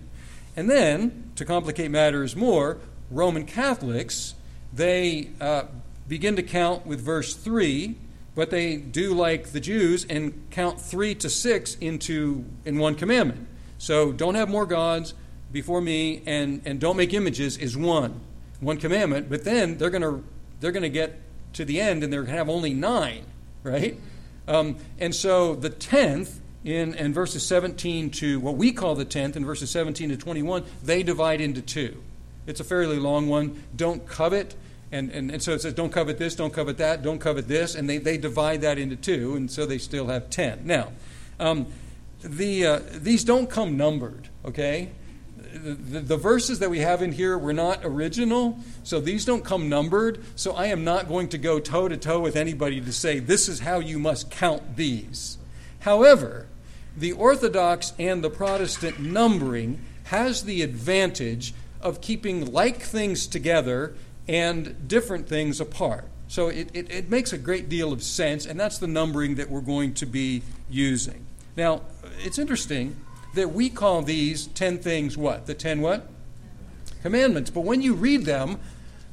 And 0.55 0.69
then, 0.69 1.31
to 1.35 1.45
complicate 1.45 1.91
matters 1.91 2.35
more, 2.35 2.77
Roman 3.11 3.45
Catholics, 3.45 4.35
they 4.73 5.29
uh, 5.39 5.63
begin 6.07 6.35
to 6.35 6.43
count 6.43 6.85
with 6.85 7.01
verse 7.01 7.35
3, 7.35 7.95
but 8.35 8.49
they 8.49 8.77
do 8.77 9.13
like 9.13 9.51
the 9.51 9.59
Jews 9.59 10.05
and 10.09 10.47
count 10.51 10.79
3 10.79 11.15
to 11.15 11.29
6 11.29 11.75
into 11.75 12.45
in 12.65 12.77
one 12.77 12.95
commandment. 12.95 13.47
So 13.77 14.11
don't 14.11 14.35
have 14.35 14.49
more 14.49 14.65
gods 14.65 15.13
before 15.51 15.81
me 15.81 16.21
and, 16.25 16.61
and 16.65 16.79
don't 16.79 16.97
make 16.97 17.13
images 17.13 17.57
is 17.57 17.75
one. 17.75 18.19
One 18.59 18.77
commandment, 18.77 19.29
but 19.29 19.45
then 19.45 19.77
they're 19.77 19.89
gonna 19.89 20.21
they're 20.59 20.73
gonna 20.73 20.89
get 20.89 21.21
to 21.53 21.63
the 21.63 21.79
end 21.79 22.03
and 22.03 22.11
they're 22.11 22.23
gonna 22.23 22.37
have 22.37 22.49
only 22.49 22.73
nine, 22.73 23.23
right? 23.63 23.97
Um, 24.49 24.77
and 24.99 25.13
so 25.13 25.55
the 25.55 25.69
tenth 25.69 26.41
in, 26.65 26.95
in 26.95 27.13
verses 27.13 27.45
17 27.45 28.09
to 28.09 28.39
what 28.39 28.57
we 28.57 28.71
call 28.73 28.95
the 28.95 29.05
tenth 29.05 29.37
in 29.37 29.45
verses 29.45 29.69
17 29.69 30.09
to 30.09 30.17
21, 30.17 30.65
they 30.83 31.03
divide 31.03 31.39
into 31.39 31.61
two. 31.61 32.01
It's 32.47 32.59
a 32.59 32.63
fairly 32.63 32.97
long 32.97 33.29
one. 33.29 33.63
Don't 33.75 34.05
covet. 34.07 34.55
And, 34.91 35.11
and, 35.11 35.29
and 35.29 35.41
so 35.41 35.53
it 35.53 35.61
says, 35.61 35.73
don't 35.75 35.91
covet 35.91 36.17
this, 36.17 36.35
don't 36.35 36.51
covet 36.51 36.77
that, 36.79 37.03
don't 37.03 37.19
covet 37.19 37.47
this. 37.47 37.75
And 37.75 37.87
they, 37.87 37.99
they 37.99 38.17
divide 38.17 38.61
that 38.61 38.79
into 38.79 38.95
two, 38.95 39.35
and 39.35 39.49
so 39.49 39.67
they 39.67 39.77
still 39.77 40.07
have 40.07 40.31
10. 40.31 40.65
Now, 40.65 40.91
um, 41.39 41.67
the, 42.23 42.65
uh, 42.65 42.79
these 42.95 43.23
don't 43.23 43.49
come 43.49 43.77
numbered, 43.77 44.29
okay? 44.43 44.89
The, 45.53 45.99
the, 45.99 46.17
verses 46.17 46.59
that 46.59 46.69
we 46.69 46.79
have 46.79 47.01
in 47.01 47.11
here 47.11 47.37
were 47.37 47.53
not 47.53 47.79
original, 47.83 48.59
so 48.83 48.99
these 48.99 49.25
don't 49.25 49.43
come 49.43 49.69
numbered. 49.69 50.23
So 50.35 50.53
I 50.53 50.67
am 50.67 50.83
not 50.83 51.07
going 51.07 51.29
to 51.29 51.37
go 51.37 51.59
toe 51.59 51.87
to 51.87 51.97
toe 51.97 52.19
with 52.19 52.35
anybody 52.35 52.81
to 52.81 52.91
say 52.91 53.19
this 53.19 53.47
is 53.47 53.61
how 53.61 53.79
you 53.79 53.99
must 53.99 54.29
count 54.29 54.75
these. 54.75 55.37
However, 55.79 56.47
the 56.95 57.11
Orthodox 57.13 57.93
and 57.97 58.23
the 58.23 58.29
Protestant 58.29 58.99
numbering 58.99 59.79
has 60.05 60.43
the 60.43 60.61
advantage 60.61 61.53
of 61.81 62.01
keeping 62.01 62.51
like 62.51 62.81
things 62.81 63.27
together 63.27 63.93
and 64.27 64.87
different 64.87 65.27
things 65.27 65.61
apart. 65.61 66.05
So 66.27 66.49
it, 66.49 66.69
it, 66.73 66.91
it, 66.91 67.09
makes 67.09 67.33
a 67.33 67.37
great 67.37 67.69
deal 67.69 67.91
of 67.91 68.03
sense, 68.03 68.45
and 68.45 68.59
that's 68.59 68.77
the 68.77 68.87
numbering 68.87 69.35
that 69.35 69.49
we're 69.49 69.61
going 69.61 69.95
to 69.95 70.05
be 70.05 70.43
using. 70.69 71.25
Now, 71.57 71.81
it's 72.19 72.37
interesting 72.37 72.95
that 73.33 73.53
we 73.53 73.69
call 73.69 74.01
these 74.01 74.47
10 74.47 74.79
things 74.79 75.17
what? 75.17 75.45
The 75.45 75.53
10 75.53 75.81
what? 75.81 76.07
Commandments. 77.01 77.49
But 77.49 77.61
when 77.61 77.81
you 77.81 77.93
read 77.93 78.25
them, 78.25 78.59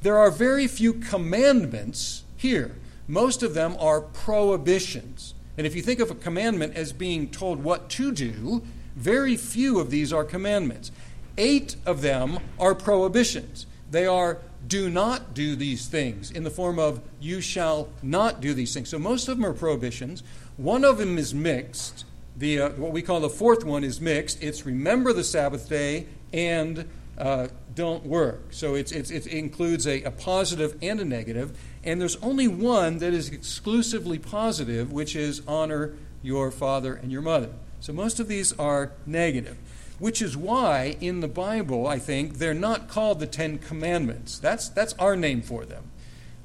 there 0.02 0.18
are 0.18 0.30
very 0.30 0.66
few 0.66 0.94
commandments 0.94 2.24
here. 2.36 2.76
Most 3.08 3.42
of 3.42 3.54
them 3.54 3.76
are 3.78 4.00
prohibitions. 4.00 5.34
And 5.56 5.66
if 5.66 5.74
you 5.74 5.82
think 5.82 6.00
of 6.00 6.10
a 6.10 6.14
commandment 6.14 6.74
as 6.74 6.92
being 6.92 7.28
told 7.28 7.62
what 7.62 7.88
to 7.90 8.12
do, 8.12 8.62
very 8.94 9.36
few 9.36 9.78
of 9.78 9.90
these 9.90 10.12
are 10.12 10.24
commandments. 10.24 10.90
Eight 11.38 11.76
of 11.84 12.02
them 12.02 12.38
are 12.58 12.74
prohibitions. 12.74 13.66
They 13.90 14.06
are 14.06 14.38
do 14.66 14.90
not 14.90 15.32
do 15.32 15.54
these 15.54 15.86
things 15.86 16.30
in 16.30 16.42
the 16.42 16.50
form 16.50 16.78
of 16.78 17.00
you 17.20 17.40
shall 17.40 17.88
not 18.02 18.40
do 18.40 18.52
these 18.52 18.74
things. 18.74 18.88
So 18.88 18.98
most 18.98 19.28
of 19.28 19.36
them 19.36 19.46
are 19.46 19.52
prohibitions. 19.52 20.22
One 20.56 20.84
of 20.84 20.98
them 20.98 21.18
is 21.18 21.32
mixed. 21.32 22.04
The, 22.36 22.60
uh, 22.60 22.68
what 22.70 22.92
we 22.92 23.02
call 23.02 23.20
the 23.20 23.30
fourth 23.30 23.64
one 23.64 23.82
is 23.82 24.00
mixed. 24.00 24.42
It's 24.42 24.66
remember 24.66 25.12
the 25.12 25.24
Sabbath 25.24 25.68
day 25.68 26.06
and 26.32 26.88
uh, 27.16 27.48
don't 27.74 28.04
work. 28.04 28.48
So 28.50 28.74
it's, 28.74 28.92
it's, 28.92 29.10
it 29.10 29.26
includes 29.26 29.86
a, 29.86 30.02
a 30.02 30.10
positive 30.10 30.76
and 30.82 31.00
a 31.00 31.04
negative. 31.04 31.58
And 31.82 32.00
there's 32.00 32.16
only 32.16 32.48
one 32.48 32.98
that 32.98 33.14
is 33.14 33.30
exclusively 33.30 34.18
positive, 34.18 34.92
which 34.92 35.16
is 35.16 35.40
honor 35.46 35.94
your 36.22 36.50
father 36.50 36.94
and 36.94 37.10
your 37.10 37.22
mother. 37.22 37.50
So 37.80 37.92
most 37.92 38.20
of 38.20 38.28
these 38.28 38.52
are 38.58 38.92
negative, 39.06 39.56
which 39.98 40.20
is 40.20 40.36
why 40.36 40.96
in 41.00 41.20
the 41.20 41.28
Bible, 41.28 41.86
I 41.86 41.98
think, 41.98 42.38
they're 42.38 42.54
not 42.54 42.88
called 42.88 43.20
the 43.20 43.26
Ten 43.26 43.58
Commandments. 43.58 44.38
That's, 44.38 44.68
that's 44.68 44.92
our 44.94 45.16
name 45.16 45.40
for 45.40 45.64
them. 45.64 45.84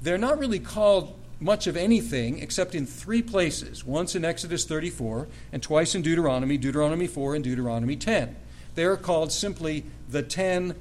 They're 0.00 0.18
not 0.18 0.38
really 0.38 0.58
called 0.58 1.18
much 1.42 1.66
of 1.66 1.76
anything 1.76 2.38
except 2.38 2.74
in 2.74 2.86
three 2.86 3.22
places 3.22 3.84
once 3.84 4.14
in 4.14 4.24
Exodus 4.24 4.64
34, 4.64 5.28
and 5.52 5.62
twice 5.62 5.94
in 5.94 6.02
Deuteronomy, 6.02 6.56
Deuteronomy 6.56 7.06
4, 7.06 7.34
and 7.34 7.44
Deuteronomy 7.44 7.96
10. 7.96 8.36
They 8.74 8.84
are 8.84 8.96
called 8.96 9.32
simply 9.32 9.84
the 10.08 10.22
Ten 10.22 10.74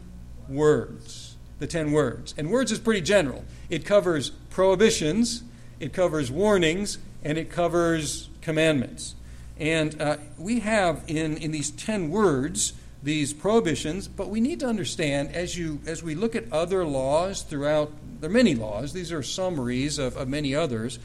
Words. 0.47 1.35
The 1.59 1.67
Ten 1.67 1.91
Words. 1.91 2.33
And 2.37 2.51
words 2.51 2.71
is 2.71 2.79
pretty 2.79 3.01
general. 3.01 3.43
It 3.69 3.85
covers 3.85 4.29
prohibitions, 4.49 5.43
it 5.79 5.93
covers 5.93 6.31
warnings, 6.31 6.99
and 7.23 7.37
it 7.37 7.49
covers 7.49 8.29
commandments. 8.41 9.15
And 9.57 9.99
uh, 10.01 10.17
we 10.37 10.59
have 10.61 11.03
in, 11.07 11.37
in 11.37 11.51
these 11.51 11.71
10 11.71 12.09
words 12.09 12.73
these 13.03 13.33
prohibitions, 13.33 14.07
but 14.07 14.29
we 14.29 14.39
need 14.39 14.59
to 14.59 14.67
understand 14.67 15.33
as 15.33 15.57
you 15.57 15.79
as 15.85 16.03
we 16.03 16.15
look 16.15 16.35
at 16.35 16.51
other 16.51 16.85
laws 16.85 17.41
throughout 17.41 17.91
there 18.19 18.29
are 18.29 18.33
many 18.33 18.53
laws, 18.53 18.93
these 18.93 19.11
are 19.11 19.23
summaries 19.23 19.97
of, 19.97 20.15
of 20.15 20.27
many 20.27 20.53
others, 20.53 20.99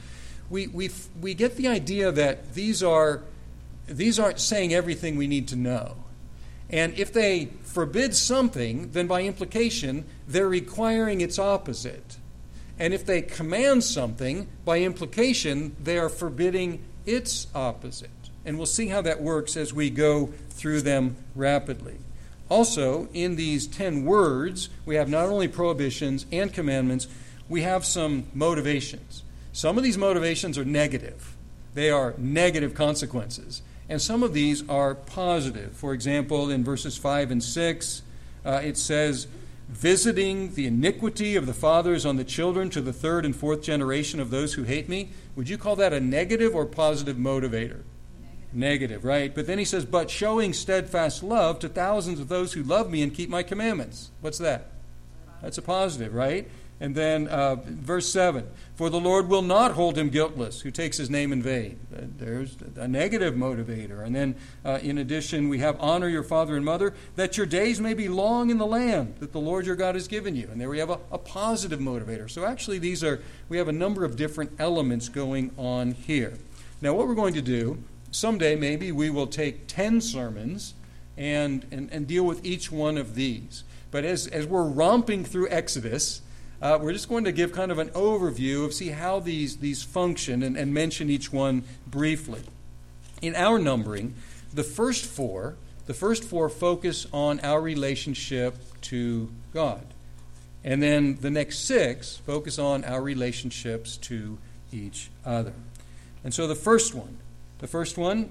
we, 0.49 0.67
we, 0.67 0.89
we 1.19 1.33
get 1.33 1.57
the 1.57 1.67
idea 1.67 2.11
that 2.11 2.53
these 2.53 2.83
are 2.83 3.23
these 3.87 4.19
aren't 4.19 4.39
saying 4.39 4.73
everything 4.73 5.15
we 5.15 5.27
need 5.27 5.47
to 5.47 5.55
know. 5.55 5.95
And 6.69 6.93
if 6.97 7.13
they 7.13 7.45
forbid 7.63 8.13
something, 8.15 8.91
then 8.91 9.07
by 9.07 9.21
implication, 9.21 10.05
they're 10.27 10.49
requiring 10.49 11.21
its 11.21 11.39
opposite. 11.39 12.17
And 12.77 12.93
if 12.93 13.05
they 13.05 13.21
command 13.21 13.85
something, 13.85 14.47
by 14.65 14.81
implication, 14.81 15.75
they 15.81 15.97
are 15.97 16.09
forbidding 16.09 16.83
its 17.05 17.47
opposite. 17.55 18.09
And 18.47 18.57
we'll 18.57 18.65
see 18.65 18.87
how 18.87 19.01
that 19.01 19.21
works 19.21 19.57
as 19.57 19.73
we 19.73 19.89
go 19.89 20.27
through 20.49 20.81
them 20.81 21.17
rapidly. 21.35 21.97
Also, 22.47 23.09
in 23.13 23.35
these 23.35 23.67
10 23.67 24.05
words, 24.05 24.69
we 24.85 24.95
have 24.95 25.09
not 25.09 25.27
only 25.27 25.49
prohibitions 25.49 26.25
and 26.31 26.53
commandments, 26.53 27.07
we 27.49 27.63
have 27.63 27.85
some 27.85 28.25
motivations. 28.33 29.23
Some 29.51 29.77
of 29.77 29.83
these 29.83 29.97
motivations 29.97 30.57
are 30.57 30.63
negative, 30.63 31.35
they 31.73 31.89
are 31.89 32.13
negative 32.17 32.73
consequences. 32.73 33.61
And 33.89 34.01
some 34.01 34.23
of 34.23 34.33
these 34.33 34.67
are 34.69 34.95
positive. 34.95 35.73
For 35.73 35.93
example, 35.93 36.49
in 36.49 36.63
verses 36.63 36.97
5 36.97 37.31
and 37.31 37.43
6, 37.43 38.01
uh, 38.45 38.61
it 38.63 38.77
says, 38.77 39.27
Visiting 39.69 40.53
the 40.53 40.67
iniquity 40.67 41.35
of 41.35 41.45
the 41.45 41.53
fathers 41.53 42.05
on 42.05 42.15
the 42.15 42.23
children 42.23 42.69
to 42.69 42.79
the 42.79 42.93
third 42.93 43.25
and 43.25 43.35
fourth 43.35 43.61
generation 43.61 44.21
of 44.21 44.29
those 44.29 44.53
who 44.53 44.63
hate 44.63 44.87
me. 44.87 45.09
Would 45.35 45.49
you 45.49 45.57
call 45.57 45.75
that 45.75 45.91
a 45.91 45.99
negative 45.99 46.55
or 46.55 46.65
positive 46.65 47.17
motivator? 47.17 47.81
Negative, 48.53 49.03
right? 49.03 49.33
But 49.33 49.45
then 49.45 49.59
he 49.59 49.65
says, 49.65 49.85
But 49.85 50.09
showing 50.09 50.53
steadfast 50.53 51.21
love 51.21 51.59
to 51.59 51.69
thousands 51.69 52.19
of 52.19 52.29
those 52.29 52.53
who 52.53 52.63
love 52.63 52.89
me 52.89 53.01
and 53.01 53.13
keep 53.13 53.29
my 53.29 53.43
commandments. 53.43 54.11
What's 54.21 54.37
that? 54.37 54.71
That's 55.41 55.57
a 55.57 55.61
positive, 55.61 56.13
right? 56.13 56.49
And 56.79 56.93
then 56.93 57.27
uh, 57.27 57.55
verse 57.55 58.11
7 58.11 58.47
For 58.75 58.89
the 58.89 58.99
Lord 58.99 59.29
will 59.29 59.41
not 59.41 59.71
hold 59.71 59.97
him 59.97 60.09
guiltless 60.09 60.61
who 60.61 60.69
takes 60.69 60.97
his 60.97 61.09
name 61.09 61.31
in 61.31 61.41
vain. 61.41 61.79
Uh, 61.95 62.01
there's 62.17 62.55
a 62.75 62.87
negative 62.87 63.33
motivator. 63.33 64.05
And 64.05 64.15
then, 64.15 64.35
uh, 64.63 64.79
in 64.81 64.97
addition, 64.99 65.49
we 65.49 65.59
have 65.59 65.79
honor 65.79 66.07
your 66.07 66.23
father 66.23 66.55
and 66.55 66.63
mother, 66.63 66.93
that 67.15 67.35
your 67.35 67.47
days 67.47 67.81
may 67.81 67.93
be 67.93 68.07
long 68.07 68.49
in 68.49 68.59
the 68.59 68.65
land 68.65 69.15
that 69.19 69.31
the 69.31 69.39
Lord 69.39 69.65
your 69.65 69.75
God 69.75 69.95
has 69.95 70.07
given 70.07 70.35
you. 70.35 70.47
And 70.51 70.61
there 70.61 70.69
we 70.69 70.79
have 70.79 70.91
a, 70.91 70.99
a 71.11 71.17
positive 71.17 71.79
motivator. 71.79 72.29
So 72.29 72.45
actually, 72.45 72.77
these 72.77 73.03
are, 73.03 73.21
we 73.49 73.57
have 73.57 73.67
a 73.67 73.73
number 73.73 74.05
of 74.05 74.15
different 74.15 74.51
elements 74.59 75.09
going 75.09 75.51
on 75.57 75.93
here. 75.93 76.33
Now, 76.79 76.93
what 76.93 77.07
we're 77.07 77.15
going 77.15 77.33
to 77.33 77.41
do 77.41 77.83
someday 78.11 78.55
maybe 78.55 78.91
we 78.91 79.09
will 79.09 79.27
take 79.27 79.67
10 79.67 80.01
sermons 80.01 80.73
and, 81.17 81.65
and, 81.71 81.89
and 81.91 82.07
deal 82.07 82.23
with 82.23 82.45
each 82.45 82.71
one 82.71 82.97
of 82.97 83.15
these. 83.15 83.63
But 83.91 84.05
as, 84.05 84.27
as 84.27 84.45
we're 84.45 84.63
romping 84.63 85.23
through 85.23 85.49
Exodus, 85.49 86.21
uh, 86.61 86.77
we're 86.81 86.93
just 86.93 87.09
going 87.09 87.23
to 87.25 87.31
give 87.31 87.51
kind 87.51 87.71
of 87.71 87.79
an 87.79 87.89
overview 87.89 88.65
of 88.65 88.73
see 88.73 88.89
how 88.89 89.19
these, 89.19 89.57
these 89.57 89.83
function 89.83 90.43
and, 90.43 90.57
and 90.57 90.73
mention 90.73 91.09
each 91.09 91.31
one 91.31 91.63
briefly. 91.85 92.41
In 93.21 93.35
our 93.35 93.59
numbering, 93.59 94.15
the 94.53 94.63
first 94.63 95.05
four, 95.05 95.55
the 95.85 95.93
first 95.93 96.23
four 96.23 96.49
focus 96.49 97.07
on 97.13 97.39
our 97.41 97.61
relationship 97.61 98.55
to 98.81 99.31
God. 99.53 99.85
And 100.63 100.81
then 100.83 101.17
the 101.21 101.29
next 101.29 101.59
six 101.59 102.17
focus 102.17 102.59
on 102.59 102.83
our 102.83 103.01
relationships 103.01 103.97
to 103.97 104.37
each 104.71 105.09
other. 105.25 105.53
And 106.23 106.33
so 106.33 106.47
the 106.47 106.55
first 106.55 106.93
one, 106.93 107.17
the 107.59 107.67
first 107.67 107.97
one, 107.97 108.29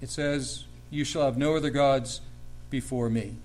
it 0.00 0.10
says, 0.10 0.64
You 0.90 1.04
shall 1.04 1.24
have 1.24 1.38
no 1.38 1.56
other 1.56 1.70
gods 1.70 2.20
before 2.68 3.10
me. 3.10 3.36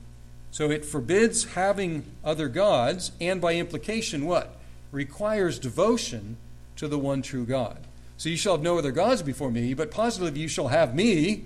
So 0.52 0.72
it 0.72 0.86
forbids 0.86 1.46
having 1.54 2.06
other 2.24 2.48
gods, 2.48 3.12
and 3.20 3.42
by 3.42 3.56
implication, 3.56 4.26
what? 4.26 4.56
Requires 4.92 5.60
devotion 5.60 6.38
to 6.78 6.88
the 6.88 7.00
one 7.00 7.22
true 7.22 7.46
God. 7.46 7.80
So 8.18 8.30
you 8.30 8.38
shall 8.38 8.54
have 8.54 8.62
no 8.62 8.78
other 8.78 8.92
gods 8.92 9.22
before 9.22 9.52
me, 9.52 9.74
but 9.74 9.92
positively 9.92 10.40
you 10.40 10.48
shall 10.48 10.70
have 10.70 10.96
me 10.96 11.44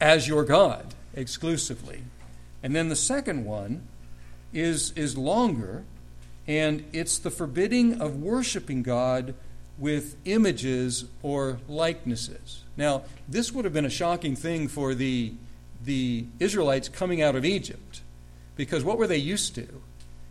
as 0.00 0.26
your 0.26 0.44
God 0.44 0.94
exclusively. 1.14 2.02
And 2.62 2.74
then 2.74 2.88
the 2.88 2.96
second 2.96 3.44
one 3.44 3.86
is, 4.52 4.92
is 4.92 5.16
longer, 5.16 5.84
and 6.46 6.84
it's 6.92 7.18
the 7.18 7.30
forbidding 7.30 8.00
of 8.00 8.16
worshiping 8.16 8.82
God 8.82 9.34
with 9.78 10.16
images 10.24 11.04
or 11.22 11.58
likenesses. 11.68 12.64
Now, 12.76 13.02
this 13.28 13.52
would 13.52 13.64
have 13.64 13.74
been 13.74 13.84
a 13.84 13.90
shocking 13.90 14.34
thing 14.36 14.68
for 14.68 14.94
the, 14.94 15.32
the 15.84 16.26
Israelites 16.40 16.88
coming 16.88 17.22
out 17.22 17.36
of 17.36 17.44
Egypt, 17.44 18.02
because 18.56 18.84
what 18.84 18.98
were 18.98 19.06
they 19.06 19.18
used 19.18 19.54
to? 19.54 19.68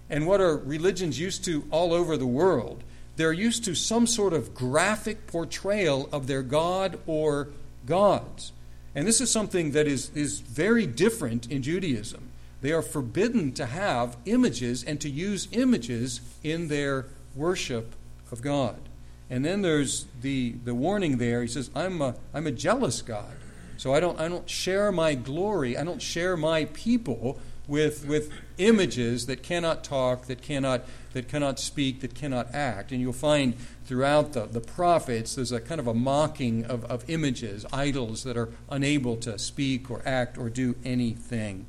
And 0.09 0.27
what 0.27 0.41
are 0.41 0.57
religions 0.57 1.19
used 1.19 1.43
to 1.45 1.65
all 1.71 1.93
over 1.93 2.17
the 2.17 2.27
world? 2.27 2.83
They're 3.15 3.33
used 3.33 3.65
to 3.65 3.75
some 3.75 4.05
sort 4.07 4.33
of 4.33 4.53
graphic 4.53 5.27
portrayal 5.27 6.07
of 6.11 6.27
their 6.27 6.43
God 6.43 6.99
or 7.07 7.49
gods. 7.85 8.51
And 8.93 9.07
this 9.07 9.21
is 9.21 9.31
something 9.31 9.71
that 9.71 9.87
is, 9.87 10.11
is 10.15 10.39
very 10.39 10.85
different 10.85 11.51
in 11.51 11.61
Judaism. 11.61 12.29
They 12.61 12.71
are 12.71 12.81
forbidden 12.81 13.51
to 13.53 13.65
have 13.65 14.17
images 14.25 14.83
and 14.83 14.99
to 15.01 15.09
use 15.09 15.47
images 15.51 16.21
in 16.43 16.67
their 16.67 17.05
worship 17.35 17.93
of 18.31 18.41
God. 18.41 18.79
And 19.29 19.43
then 19.43 19.61
there's 19.61 20.05
the, 20.21 20.55
the 20.63 20.73
warning 20.73 21.17
there. 21.17 21.41
He 21.41 21.47
says, 21.47 21.69
I'm 21.75 22.01
a, 22.01 22.15
I'm 22.33 22.47
a 22.47 22.51
jealous 22.51 23.01
God. 23.01 23.35
So 23.77 23.93
I 23.93 23.99
don't, 23.99 24.19
I 24.19 24.27
don't 24.27 24.49
share 24.49 24.91
my 24.91 25.13
glory, 25.13 25.77
I 25.77 25.83
don't 25.83 26.01
share 26.01 26.35
my 26.35 26.65
people 26.65 27.37
with, 27.67 28.07
with 28.07 28.31
images 28.57 29.25
that 29.27 29.43
cannot 29.43 29.83
talk, 29.83 30.25
that 30.27 30.41
cannot, 30.41 30.83
that 31.13 31.27
cannot 31.27 31.59
speak, 31.59 31.99
that 31.99 32.15
cannot 32.15 32.53
act. 32.53 32.91
And 32.91 33.01
you'll 33.01 33.13
find 33.13 33.55
throughout 33.85 34.33
the, 34.33 34.45
the 34.45 34.61
prophets 34.61 35.35
there's 35.35 35.51
a 35.51 35.59
kind 35.59 35.79
of 35.79 35.87
a 35.87 35.93
mocking 35.93 36.65
of, 36.65 36.85
of 36.85 37.07
images, 37.09 37.65
idols 37.71 38.23
that 38.23 38.37
are 38.37 38.49
unable 38.69 39.17
to 39.17 39.37
speak 39.37 39.91
or 39.91 40.01
act 40.05 40.37
or 40.37 40.49
do 40.49 40.75
anything. 40.83 41.65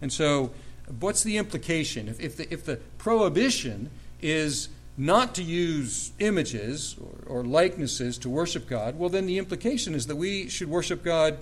And 0.00 0.12
so 0.12 0.52
what's 1.00 1.22
the 1.22 1.38
implication? 1.38 2.08
If, 2.08 2.20
if, 2.20 2.36
the, 2.36 2.52
if 2.52 2.64
the 2.64 2.76
prohibition 2.98 3.90
is 4.20 4.68
not 4.98 5.36
to 5.36 5.42
use 5.44 6.12
images 6.18 6.96
or, 7.00 7.38
or 7.38 7.44
likenesses 7.44 8.18
to 8.18 8.28
worship 8.28 8.68
God, 8.68 8.98
well, 8.98 9.08
then 9.08 9.26
the 9.26 9.38
implication 9.38 9.94
is 9.94 10.08
that 10.08 10.16
we 10.16 10.48
should 10.48 10.68
worship 10.68 11.04
God 11.04 11.38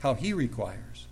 how 0.00 0.14
He 0.14 0.32
requires. 0.32 1.06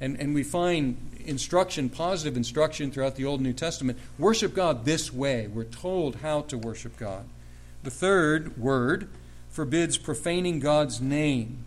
And, 0.00 0.18
and 0.18 0.34
we 0.34 0.42
find 0.42 0.96
instruction, 1.26 1.90
positive 1.90 2.38
instruction 2.38 2.90
throughout 2.90 3.16
the 3.16 3.26
Old 3.26 3.40
and 3.40 3.46
New 3.46 3.52
Testament. 3.52 3.98
Worship 4.18 4.54
God 4.54 4.86
this 4.86 5.12
way. 5.12 5.46
We're 5.46 5.64
told 5.64 6.16
how 6.16 6.40
to 6.42 6.56
worship 6.56 6.96
God. 6.96 7.26
The 7.82 7.90
third 7.90 8.56
word 8.56 9.08
forbids 9.50 9.98
profaning 9.98 10.58
God's 10.58 11.02
name. 11.02 11.64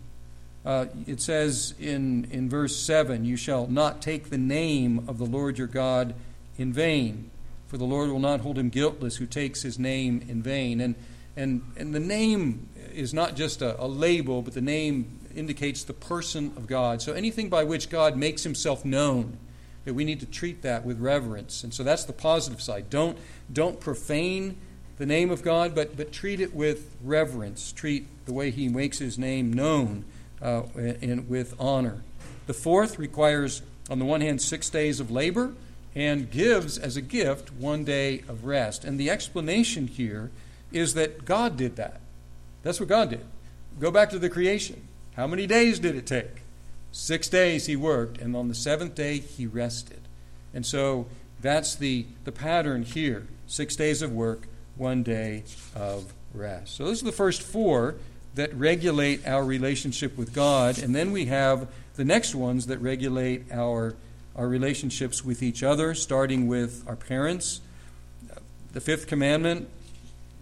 Uh, 0.65 0.85
it 1.05 1.21
says 1.21 1.75
in, 1.79 2.27
in 2.31 2.49
verse 2.49 2.75
7 2.75 3.25
You 3.25 3.35
shall 3.35 3.67
not 3.67 4.01
take 4.01 4.29
the 4.29 4.37
name 4.37 5.05
of 5.07 5.19
the 5.19 5.25
Lord 5.25 5.57
your 5.57 5.67
God 5.67 6.15
in 6.57 6.71
vain, 6.71 7.29
for 7.73 7.79
the 7.79 7.85
Lord 7.85 8.11
will 8.11 8.19
not 8.19 8.41
hold 8.41 8.59
him 8.59 8.69
guiltless 8.69 9.15
who 9.15 9.25
takes 9.25 9.63
his 9.63 9.79
name 9.79 10.23
in 10.29 10.43
vain. 10.43 10.79
And, 10.79 10.93
and, 11.35 11.63
and 11.75 11.91
the 11.91 11.99
name 11.99 12.69
is 12.93 13.15
not 13.15 13.35
just 13.35 13.63
a, 13.63 13.81
a 13.83 13.87
label, 13.87 14.43
but 14.43 14.53
the 14.53 14.61
name 14.61 15.21
indicates 15.35 15.83
the 15.83 15.93
person 15.93 16.53
of 16.55 16.67
God. 16.67 17.01
So 17.01 17.13
anything 17.13 17.49
by 17.49 17.63
which 17.63 17.89
God 17.89 18.15
makes 18.15 18.43
himself 18.43 18.85
known, 18.85 19.39
that 19.85 19.95
we 19.95 20.05
need 20.05 20.19
to 20.19 20.27
treat 20.27 20.61
that 20.61 20.85
with 20.85 20.99
reverence. 20.99 21.63
And 21.63 21.73
so 21.73 21.81
that's 21.81 22.03
the 22.03 22.13
positive 22.13 22.61
side. 22.61 22.91
Don't, 22.91 23.17
don't 23.51 23.79
profane 23.79 24.55
the 24.99 25.07
name 25.07 25.31
of 25.31 25.41
God, 25.41 25.73
but, 25.73 25.97
but 25.97 26.11
treat 26.11 26.39
it 26.39 26.53
with 26.53 26.95
reverence. 27.03 27.71
Treat 27.71 28.05
the 28.27 28.33
way 28.33 28.51
he 28.51 28.69
makes 28.69 28.99
his 28.99 29.17
name 29.17 29.51
known 29.51 30.05
uh, 30.43 30.61
and 30.75 31.27
with 31.27 31.55
honor. 31.59 32.03
The 32.45 32.53
fourth 32.53 32.99
requires, 32.99 33.63
on 33.89 33.97
the 33.97 34.05
one 34.05 34.21
hand, 34.21 34.43
six 34.43 34.69
days 34.69 34.99
of 34.99 35.09
labor 35.09 35.55
and 35.95 36.31
gives 36.31 36.77
as 36.77 36.97
a 36.97 37.01
gift 37.01 37.53
one 37.53 37.83
day 37.83 38.23
of 38.27 38.45
rest. 38.45 38.83
And 38.83 38.99
the 38.99 39.09
explanation 39.09 39.87
here 39.87 40.31
is 40.71 40.93
that 40.95 41.25
God 41.25 41.55
did 41.55 41.75
that. 41.75 42.01
That's 42.63 42.79
what 42.79 42.89
God 42.89 43.09
did. 43.09 43.25
Go 43.79 43.91
back 43.91 44.09
to 44.11 44.19
the 44.19 44.29
creation. 44.29 44.87
How 45.15 45.27
many 45.27 45.45
days 45.45 45.79
did 45.79 45.95
it 45.95 46.07
take? 46.07 46.41
Six 46.91 47.27
days 47.27 47.65
he 47.65 47.75
worked, 47.75 48.19
and 48.19 48.35
on 48.35 48.47
the 48.47 48.55
seventh 48.55 48.95
day 48.95 49.19
he 49.19 49.45
rested. 49.45 50.01
And 50.53 50.65
so 50.65 51.07
that's 51.41 51.75
the, 51.75 52.05
the 52.23 52.31
pattern 52.31 52.83
here 52.83 53.27
six 53.47 53.75
days 53.75 54.01
of 54.01 54.11
work, 54.11 54.47
one 54.75 55.03
day 55.03 55.43
of 55.75 56.13
rest. 56.33 56.75
So 56.75 56.85
those 56.85 57.01
are 57.01 57.05
the 57.05 57.11
first 57.11 57.41
four 57.41 57.95
that 58.35 58.53
regulate 58.55 59.27
our 59.27 59.43
relationship 59.43 60.17
with 60.17 60.33
God. 60.33 60.79
And 60.79 60.95
then 60.95 61.11
we 61.11 61.25
have 61.25 61.67
the 61.95 62.05
next 62.05 62.33
ones 62.33 62.65
that 62.67 62.79
regulate 62.79 63.51
our, 63.51 63.95
our 64.35 64.47
relationships 64.47 65.23
with 65.23 65.43
each 65.43 65.63
other, 65.63 65.93
starting 65.93 66.47
with 66.47 66.83
our 66.87 66.95
parents. 66.95 67.61
The 68.73 68.81
fifth 68.81 69.07
commandment 69.07 69.69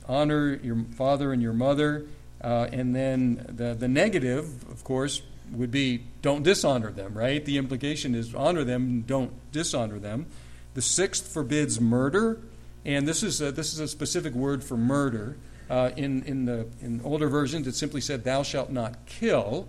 honor 0.08 0.60
your 0.64 0.84
father 0.96 1.32
and 1.34 1.42
your 1.42 1.54
mother. 1.54 2.06
Uh, 2.42 2.68
and 2.72 2.96
then 2.96 3.46
the, 3.48 3.74
the 3.74 3.88
negative, 3.88 4.68
of 4.70 4.84
course, 4.84 5.22
would 5.52 5.72
be 5.72 6.04
don't 6.22 6.44
dishonor 6.44 6.92
them, 6.92 7.14
right? 7.14 7.44
The 7.44 7.58
implication 7.58 8.16
is 8.16 8.34
honor 8.34 8.64
them, 8.64 9.02
don't 9.02 9.32
dishonor 9.52 10.00
them. 10.00 10.26
The 10.74 10.82
sixth 10.82 11.28
forbids 11.28 11.80
murder, 11.80 12.40
and 12.86 13.08
this 13.08 13.22
is 13.22 13.42
a, 13.42 13.52
this 13.52 13.74
is 13.74 13.80
a 13.80 13.88
specific 13.88 14.34
word 14.34 14.64
for 14.64 14.78
murder. 14.78 15.38
Uh, 15.70 15.92
in, 15.96 16.24
in 16.24 16.46
the 16.46 16.68
in 16.82 17.02
older 17.04 17.30
versions, 17.30 17.68
it 17.68 17.76
simply 17.76 18.02
said, 18.02 18.24
Thou 18.24 18.44
shalt 18.44 18.72
not 18.72 19.06
kill. 19.06 19.68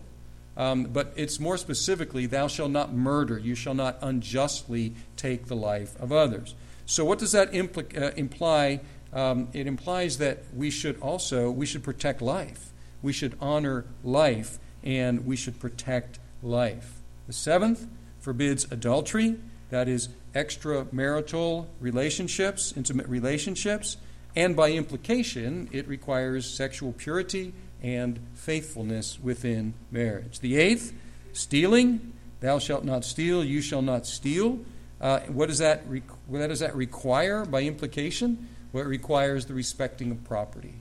Um, 0.56 0.85
but 0.85 1.12
it's 1.16 1.40
more 1.40 1.56
specifically, 1.56 2.26
Thou 2.26 2.47
shalt 2.47 2.71
not 2.71 2.92
murder. 2.92 3.38
You 3.38 3.54
shall 3.54 3.75
not 3.75 3.99
unjustly 4.02 4.94
take 5.16 5.47
the 5.47 5.56
life 5.56 5.99
of 6.00 6.12
others. 6.12 6.54
So, 6.85 7.04
what 7.04 7.18
does 7.18 7.32
that 7.32 7.52
impl- 7.52 8.00
uh, 8.00 8.12
imply 8.16 8.80
um, 9.12 9.49
it 9.52 9.66
implies 9.66 10.18
that 10.18 10.38
we 10.54 10.71
should 10.71 10.99
also 11.00 11.50
we 11.50 11.66
should 11.66 11.82
protect 11.82 12.23
life. 12.23 12.73
We 13.02 13.12
should 13.12 13.36
honor 13.41 13.84
life, 14.02 14.58
and 14.82 15.26
we 15.26 15.36
should 15.36 15.60
protect 15.60 16.19
life. 16.43 17.00
The 17.26 17.32
seventh 17.32 17.86
forbids 18.21 18.67
adultery, 18.71 19.36
that 19.71 19.88
is 19.88 20.08
extramarital 20.34 21.67
relationships, 21.80 22.73
intimate 22.76 23.06
relationships, 23.08 23.97
and 24.34 24.56
by 24.56 24.71
implication, 24.71 25.69
it 25.73 25.86
requires 25.86 26.49
sexual 26.49 26.93
purity 26.93 27.52
and 27.82 28.21
faithfulness 28.34 29.18
within 29.21 29.75
marriage. 29.90 30.40
The 30.40 30.56
eighth, 30.56 30.92
stealing. 31.32 32.12
Thou 32.40 32.58
shalt 32.58 32.84
not 32.84 33.04
steal, 33.04 33.45
you 33.45 33.60
shall 33.60 33.82
not 33.82 34.06
steal. 34.06 34.60
Uh, 35.00 35.21
what, 35.21 35.47
does 35.49 35.58
that 35.58 35.82
re- 35.86 36.02
what 36.26 36.47
does 36.47 36.60
that 36.60 36.75
require 36.75 37.45
by 37.45 37.62
implication? 37.62 38.49
Well, 38.73 38.84
requires 38.84 39.47
the 39.47 39.54
respecting 39.54 40.10
of 40.10 40.25
property, 40.25 40.75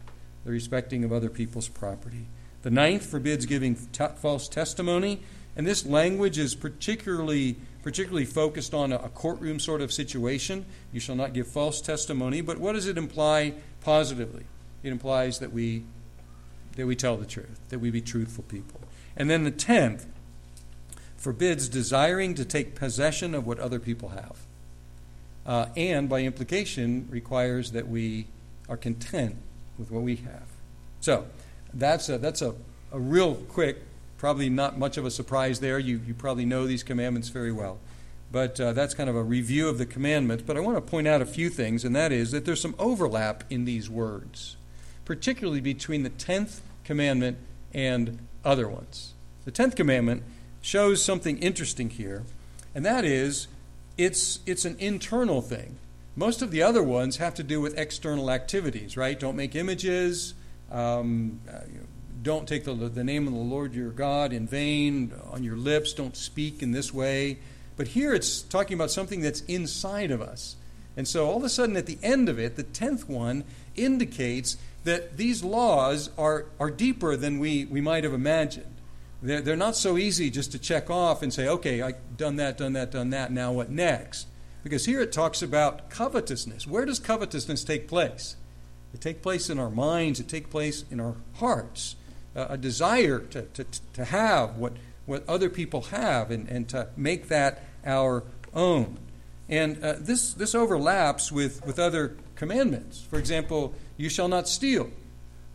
the 0.45 0.51
respecting 0.51 1.03
of 1.03 1.11
other 1.11 1.29
people's 1.29 1.67
property. 1.67 2.27
The 2.61 2.71
ninth 2.71 3.05
forbids 3.05 3.45
giving 3.45 3.75
t- 3.75 4.05
false 4.17 4.47
testimony, 4.47 5.21
and 5.55 5.67
this 5.67 5.85
language 5.85 6.37
is 6.37 6.55
particularly 6.55 7.57
particularly 7.83 8.25
focused 8.25 8.75
on 8.75 8.91
a, 8.91 8.97
a 8.97 9.09
courtroom 9.09 9.59
sort 9.59 9.81
of 9.81 9.91
situation. 9.91 10.65
You 10.93 10.99
shall 10.99 11.15
not 11.15 11.33
give 11.33 11.47
false 11.47 11.81
testimony, 11.81 12.41
but 12.41 12.59
what 12.59 12.73
does 12.73 12.87
it 12.87 12.97
imply 12.97 13.55
positively? 13.81 14.45
It 14.83 14.91
implies 14.91 15.39
that 15.39 15.51
we 15.51 15.83
that 16.75 16.85
we 16.85 16.95
tell 16.95 17.17
the 17.17 17.25
truth, 17.25 17.59
that 17.69 17.79
we 17.79 17.91
be 17.91 18.01
truthful 18.01 18.43
people. 18.43 18.81
And 19.15 19.29
then 19.29 19.43
the 19.43 19.51
tenth 19.51 20.05
forbids 21.17 21.69
desiring 21.69 22.33
to 22.35 22.45
take 22.45 22.75
possession 22.75 23.35
of 23.35 23.45
what 23.45 23.59
other 23.59 23.79
people 23.79 24.09
have 24.09 24.37
uh, 25.45 25.67
and 25.75 26.07
by 26.07 26.21
implication 26.21 27.07
requires 27.09 27.71
that 27.71 27.87
we 27.87 28.27
are 28.69 28.77
content 28.77 29.35
with 29.77 29.91
what 29.91 30.03
we 30.03 30.17
have. 30.17 30.43
So 30.99 31.25
that's 31.73 32.09
a, 32.09 32.17
that's 32.17 32.41
a, 32.41 32.53
a 32.91 32.99
real 32.99 33.35
quick, 33.35 33.81
probably 34.17 34.49
not 34.49 34.77
much 34.77 34.97
of 34.97 35.05
a 35.05 35.11
surprise 35.11 35.59
there. 35.59 35.79
You, 35.79 35.99
you 36.05 36.13
probably 36.13 36.45
know 36.45 36.67
these 36.67 36.83
commandments 36.83 37.29
very 37.29 37.51
well. 37.51 37.79
But 38.31 38.61
uh, 38.61 38.73
that's 38.73 38.93
kind 38.93 39.09
of 39.09 39.15
a 39.15 39.23
review 39.23 39.67
of 39.67 39.77
the 39.77 39.85
commandments. 39.85 40.43
But 40.45 40.55
I 40.55 40.61
want 40.61 40.77
to 40.77 40.81
point 40.81 41.07
out 41.07 41.21
a 41.21 41.25
few 41.25 41.49
things, 41.49 41.83
and 41.83 41.95
that 41.95 42.11
is 42.11 42.31
that 42.31 42.45
there's 42.45 42.61
some 42.61 42.75
overlap 42.79 43.43
in 43.49 43.65
these 43.65 43.89
words, 43.89 44.55
particularly 45.05 45.61
between 45.61 46.03
the 46.03 46.09
10th 46.09 46.59
commandment 46.83 47.37
and 47.73 48.19
other 48.43 48.67
ones. 48.67 49.13
The 49.45 49.51
10th 49.51 49.75
commandment 49.75 50.23
shows 50.61 51.03
something 51.03 51.37
interesting 51.39 51.89
here, 51.89 52.23
and 52.75 52.85
that 52.85 53.05
is 53.05 53.47
it's, 53.97 54.39
it's 54.45 54.65
an 54.65 54.77
internal 54.79 55.41
thing. 55.41 55.77
Most 56.15 56.41
of 56.41 56.51
the 56.51 56.61
other 56.61 56.83
ones 56.83 57.17
have 57.17 57.33
to 57.35 57.43
do 57.43 57.61
with 57.61 57.77
external 57.77 58.31
activities, 58.31 58.97
right? 58.97 59.19
Don't 59.19 59.35
make 59.35 59.55
images. 59.55 60.33
Um, 60.71 61.39
uh, 61.49 61.59
don't 62.21 62.47
take 62.47 62.65
the, 62.65 62.73
the 62.73 63.03
name 63.03 63.27
of 63.27 63.33
the 63.33 63.39
Lord 63.39 63.73
your 63.73 63.89
God 63.89 64.33
in 64.33 64.47
vain 64.47 65.13
on 65.31 65.43
your 65.43 65.55
lips. 65.55 65.93
Don't 65.93 66.15
speak 66.15 66.61
in 66.61 66.71
this 66.71 66.93
way. 66.93 67.39
But 67.77 67.89
here 67.89 68.13
it's 68.13 68.41
talking 68.41 68.75
about 68.75 68.91
something 68.91 69.21
that's 69.21 69.41
inside 69.41 70.11
of 70.11 70.21
us. 70.21 70.55
And 70.97 71.07
so 71.07 71.25
all 71.25 71.37
of 71.37 71.43
a 71.43 71.49
sudden, 71.49 71.77
at 71.77 71.85
the 71.85 71.97
end 72.03 72.27
of 72.27 72.37
it, 72.37 72.57
the 72.57 72.63
tenth 72.63 73.07
one 73.07 73.45
indicates 73.75 74.57
that 74.83 75.17
these 75.17 75.43
laws 75.43 76.09
are, 76.17 76.45
are 76.59 76.71
deeper 76.71 77.15
than 77.15 77.39
we, 77.39 77.65
we 77.65 77.81
might 77.81 78.03
have 78.03 78.13
imagined. 78.13 78.75
They're, 79.21 79.41
they're 79.41 79.55
not 79.55 79.75
so 79.75 79.97
easy 79.97 80.29
just 80.31 80.51
to 80.53 80.59
check 80.59 80.89
off 80.89 81.21
and 81.21 81.33
say, 81.33 81.47
okay, 81.47 81.81
I've 81.81 82.17
done 82.17 82.37
that, 82.37 82.57
done 82.57 82.73
that, 82.73 82.91
done 82.91 83.11
that, 83.11 83.31
now 83.31 83.51
what 83.51 83.69
next? 83.69 84.27
Because 84.63 84.85
here 84.85 85.01
it 85.01 85.11
talks 85.11 85.41
about 85.41 85.89
covetousness. 85.89 86.67
Where 86.67 86.85
does 86.85 86.99
covetousness 86.99 87.63
take 87.63 87.87
place? 87.87 88.35
It 88.93 89.01
takes 89.01 89.21
place 89.21 89.49
in 89.49 89.59
our 89.59 89.69
minds, 89.69 90.19
it 90.19 90.27
takes 90.27 90.49
place 90.49 90.85
in 90.89 90.99
our 90.99 91.15
hearts. 91.35 91.95
Uh, 92.35 92.47
a 92.49 92.57
desire 92.57 93.19
to, 93.19 93.41
to, 93.41 93.65
to 93.93 94.05
have 94.05 94.55
what, 94.57 94.73
what 95.05 95.27
other 95.27 95.49
people 95.49 95.81
have 95.81 96.31
and, 96.31 96.47
and 96.47 96.69
to 96.69 96.87
make 96.95 97.27
that 97.27 97.63
our 97.85 98.23
own. 98.53 98.97
And 99.51 99.83
uh, 99.83 99.95
this, 99.99 100.33
this 100.33 100.55
overlaps 100.55 101.31
with, 101.31 101.63
with 101.65 101.77
other 101.77 102.15
commandments. 102.35 103.01
For 103.01 103.19
example, 103.19 103.75
you 103.97 104.09
shall 104.09 104.29
not 104.29 104.47
steal. 104.47 104.89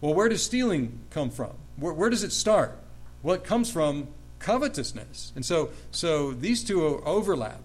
Well, 0.02 0.12
where 0.12 0.28
does 0.28 0.44
stealing 0.44 1.00
come 1.11 1.30
from? 1.30 1.52
Where, 1.76 1.94
where 1.94 2.11
does 2.11 2.22
it 2.22 2.32
start? 2.32 2.78
Well, 3.22 3.35
it 3.35 3.42
comes 3.42 3.72
from 3.72 4.09
covetousness. 4.38 5.32
And 5.35 5.44
so, 5.44 5.70
so 5.90 6.32
these 6.32 6.62
two 6.62 6.85
overlap. 6.85 7.61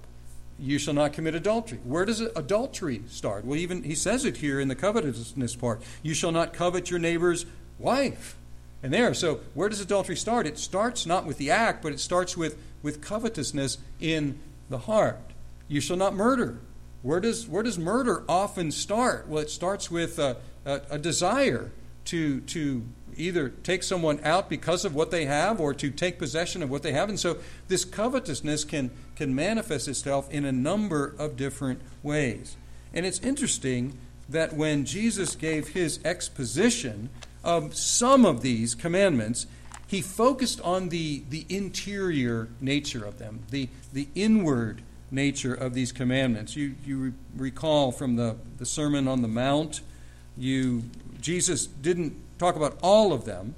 You 0.57 0.77
shall 0.77 0.93
not 0.93 1.13
commit 1.13 1.33
adultery. 1.33 1.79
Where 1.83 2.05
does 2.05 2.21
adultery 2.21 3.01
start? 3.09 3.45
Well, 3.45 3.57
even 3.57 3.81
he 3.81 3.95
says 3.95 4.25
it 4.25 4.37
here 4.37 4.59
in 4.59 4.67
the 4.67 4.75
covetousness 4.75 5.55
part. 5.55 5.81
You 6.03 6.13
shall 6.13 6.31
not 6.31 6.53
covet 6.53 6.89
your 6.89 6.99
neighbor's 6.99 7.47
wife. 7.79 8.37
And 8.83 8.93
there, 8.93 9.13
so 9.15 9.41
where 9.55 9.69
does 9.69 9.81
adultery 9.81 10.15
start? 10.15 10.45
It 10.45 10.59
starts 10.59 11.05
not 11.05 11.25
with 11.25 11.39
the 11.39 11.49
act, 11.49 11.81
but 11.81 11.91
it 11.91 11.99
starts 11.99 12.37
with, 12.37 12.57
with 12.83 13.01
covetousness 13.01 13.79
in 13.99 14.37
the 14.69 14.79
heart. 14.79 15.19
You 15.71 15.79
shall 15.79 15.95
not 15.95 16.13
murder. 16.13 16.59
Where 17.01 17.21
does, 17.21 17.47
where 17.47 17.63
does 17.63 17.79
murder 17.79 18.25
often 18.27 18.71
start? 18.71 19.29
Well, 19.29 19.41
it 19.41 19.49
starts 19.49 19.89
with 19.89 20.19
a, 20.19 20.35
a, 20.65 20.81
a 20.91 20.97
desire 20.99 21.71
to, 22.05 22.41
to 22.41 22.83
either 23.15 23.47
take 23.47 23.81
someone 23.81 24.19
out 24.21 24.49
because 24.49 24.83
of 24.83 24.93
what 24.93 25.11
they 25.11 25.25
have 25.25 25.61
or 25.61 25.73
to 25.75 25.89
take 25.89 26.19
possession 26.19 26.61
of 26.61 26.69
what 26.69 26.83
they 26.83 26.91
have. 26.91 27.07
And 27.07 27.17
so 27.17 27.37
this 27.69 27.85
covetousness 27.85 28.65
can, 28.65 28.91
can 29.15 29.33
manifest 29.33 29.87
itself 29.87 30.29
in 30.29 30.43
a 30.43 30.51
number 30.51 31.15
of 31.17 31.37
different 31.37 31.79
ways. 32.03 32.57
And 32.93 33.05
it's 33.05 33.19
interesting 33.21 33.97
that 34.27 34.51
when 34.51 34.83
Jesus 34.83 35.35
gave 35.35 35.69
his 35.69 36.01
exposition 36.03 37.09
of 37.45 37.75
some 37.75 38.25
of 38.25 38.41
these 38.41 38.75
commandments, 38.75 39.47
he 39.87 40.01
focused 40.01 40.59
on 40.61 40.89
the, 40.89 41.23
the 41.29 41.45
interior 41.47 42.49
nature 42.59 43.05
of 43.05 43.19
them, 43.19 43.43
the, 43.51 43.69
the 43.93 44.09
inward 44.15 44.81
nature 45.11 45.53
of 45.53 45.73
these 45.73 45.91
commandments. 45.91 46.55
You, 46.55 46.75
you 46.85 46.97
re- 46.97 47.13
recall 47.35 47.91
from 47.91 48.15
the, 48.15 48.37
the 48.57 48.65
Sermon 48.65 49.07
on 49.07 49.21
the 49.21 49.27
Mount, 49.27 49.81
you, 50.37 50.83
Jesus 51.19 51.67
didn't 51.67 52.15
talk 52.39 52.55
about 52.55 52.77
all 52.81 53.13
of 53.13 53.25
them, 53.25 53.53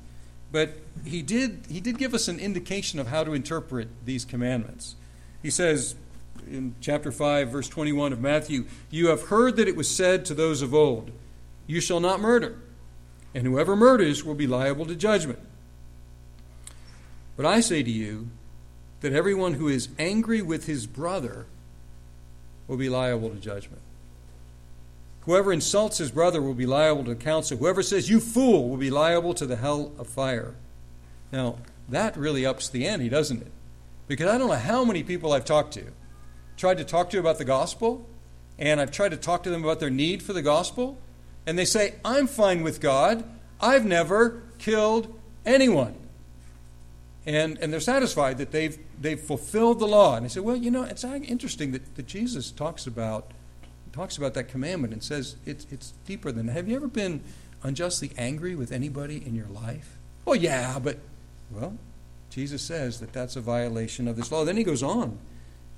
but 0.52 0.78
he 1.06 1.22
did, 1.22 1.66
he 1.70 1.80
did 1.80 1.98
give 1.98 2.14
us 2.14 2.28
an 2.28 2.40
indication 2.40 3.00
of 3.00 3.08
how 3.08 3.24
to 3.24 3.34
interpret 3.34 3.88
these 4.06 4.26
commandments. 4.26 4.96
He 5.42 5.50
says 5.50 5.96
in 6.48 6.76
chapter 6.82 7.12
5, 7.12 7.50
verse 7.50 7.70
21 7.70 8.14
of 8.14 8.20
Matthew, 8.22 8.66
You 8.90 9.08
have 9.08 9.24
heard 9.24 9.56
that 9.58 9.68
it 9.68 9.76
was 9.76 9.94
said 9.94 10.26
to 10.26 10.34
those 10.34 10.62
of 10.62 10.74
old, 10.74 11.12
You 11.68 11.80
shall 11.80 12.00
not 12.00 12.20
murder, 12.20 12.60
and 13.34 13.46
whoever 13.46 13.76
murders 13.76 14.24
will 14.24 14.36
be 14.36 14.48
liable 14.48 14.86
to 14.86 14.96
judgment. 14.96 15.40
But 17.36 17.46
I 17.46 17.62
say 17.62 17.82
to 17.84 17.92
you 17.92 18.30
that 19.04 19.12
everyone 19.12 19.56
who 19.56 19.68
is 19.68 19.90
angry 20.00 20.42
with 20.42 20.66
his 20.66 20.88
brother 20.88 21.46
will 22.70 22.78
be 22.78 22.88
liable 22.88 23.30
to 23.30 23.36
judgment. 23.36 23.82
Whoever 25.26 25.52
insults 25.52 25.98
his 25.98 26.10
brother 26.10 26.42
will 26.42 26.54
be 26.54 26.66
liable 26.66 27.04
to 27.04 27.16
counsel. 27.16 27.58
Whoever 27.58 27.84
says, 27.84 28.10
You 28.10 28.22
fool, 28.22 28.70
will 28.70 28.78
be 28.78 28.90
liable 28.90 29.34
to 29.34 29.46
the 29.46 29.58
hell 29.58 29.92
of 30.00 30.08
fire. 30.08 30.56
Now, 31.34 31.58
that 31.90 32.16
really 32.16 32.46
ups 32.46 32.70
the 32.70 32.88
ante, 32.88 33.10
doesn't 33.10 33.42
it? 33.42 33.52
Because 34.08 34.30
I 34.30 34.38
don't 34.38 34.48
know 34.48 34.56
how 34.56 34.86
many 34.86 35.04
people 35.04 35.34
I've 35.34 35.44
talked 35.44 35.74
to, 35.74 35.84
tried 36.56 36.78
to 36.78 36.86
talk 36.86 37.10
to 37.10 37.20
about 37.20 37.38
the 37.38 37.46
gospel, 37.46 38.08
and 38.58 38.80
I've 38.80 38.92
tried 38.92 39.10
to 39.10 39.18
talk 39.18 39.44
to 39.44 39.50
them 39.50 39.66
about 39.66 39.82
their 39.82 39.90
need 39.90 40.24
for 40.24 40.32
the 40.32 40.42
gospel, 40.42 40.98
and 41.46 41.60
they 41.60 41.66
say, 41.66 41.96
I'm 42.06 42.28
fine 42.28 42.64
with 42.64 42.80
God. 42.80 43.26
I've 43.60 43.86
never 43.86 44.44
killed 44.60 45.14
anyone. 45.46 45.96
And, 47.26 47.58
and 47.60 47.72
they're 47.72 47.80
satisfied 47.80 48.38
that 48.40 48.52
they've, 48.52 48.78
they've 49.04 49.20
fulfilled 49.20 49.80
the 49.80 49.86
law. 49.86 50.16
And 50.16 50.26
they 50.26 50.30
say, 50.30 50.40
well, 50.40 50.56
you 50.56 50.72
know, 50.72 50.84
it's 50.84 51.04
interesting 51.04 51.72
that, 51.74 51.96
that 51.96 52.08
Jesus 52.08 52.50
talks 52.50 52.88
about 52.88 53.32
talks 53.92 54.18
about 54.18 54.34
that 54.34 54.46
commandment 54.46 54.92
and 54.92 55.04
says 55.04 55.36
it's, 55.46 55.68
it's 55.70 55.94
deeper 56.08 56.32
than 56.32 56.48
that. 56.48 56.54
Have 56.54 56.68
you 56.68 56.76
ever 56.76 56.88
been 56.88 57.22
unjustly 57.62 58.10
angry 58.18 58.56
with 58.56 58.72
anybody 58.72 59.24
in 59.24 59.36
your 59.36 59.46
life? 59.46 60.00
Well, 60.26 60.36
yeah, 60.36 60.80
but, 60.80 60.98
well, 61.52 61.78
Jesus 62.32 62.64
says 62.64 63.00
that 63.02 63.14
that's 63.14 63.36
a 63.36 63.42
violation 63.42 64.08
of 64.08 64.16
this 64.16 64.32
law. 64.32 64.46
Then 64.46 64.58
he 64.58 64.64
goes 64.64 64.82
on 64.82 65.20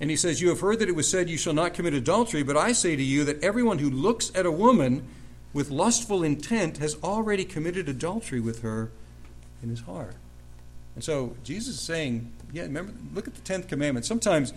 and 0.00 0.08
he 0.08 0.16
says, 0.16 0.40
You 0.40 0.48
have 0.48 0.60
heard 0.60 0.78
that 0.78 0.88
it 0.88 0.96
was 0.96 1.10
said, 1.10 1.28
You 1.28 1.36
shall 1.36 1.52
not 1.52 1.74
commit 1.74 1.92
adultery, 1.92 2.42
but 2.42 2.56
I 2.56 2.72
say 2.72 2.96
to 2.96 3.02
you 3.02 3.22
that 3.24 3.44
everyone 3.44 3.80
who 3.80 3.90
looks 3.90 4.32
at 4.34 4.46
a 4.46 4.50
woman 4.50 5.06
with 5.52 5.70
lustful 5.70 6.22
intent 6.22 6.78
has 6.78 6.96
already 7.02 7.44
committed 7.44 7.86
adultery 7.86 8.40
with 8.40 8.62
her 8.62 8.90
in 9.62 9.68
his 9.68 9.80
heart. 9.80 10.14
And 10.94 11.04
so 11.04 11.36
Jesus 11.44 11.74
is 11.74 11.80
saying, 11.82 12.32
Yeah, 12.52 12.62
remember, 12.62 12.92
look 13.14 13.28
at 13.28 13.34
the 13.34 13.40
10th 13.40 13.68
commandment. 13.68 14.06
Sometimes 14.06 14.52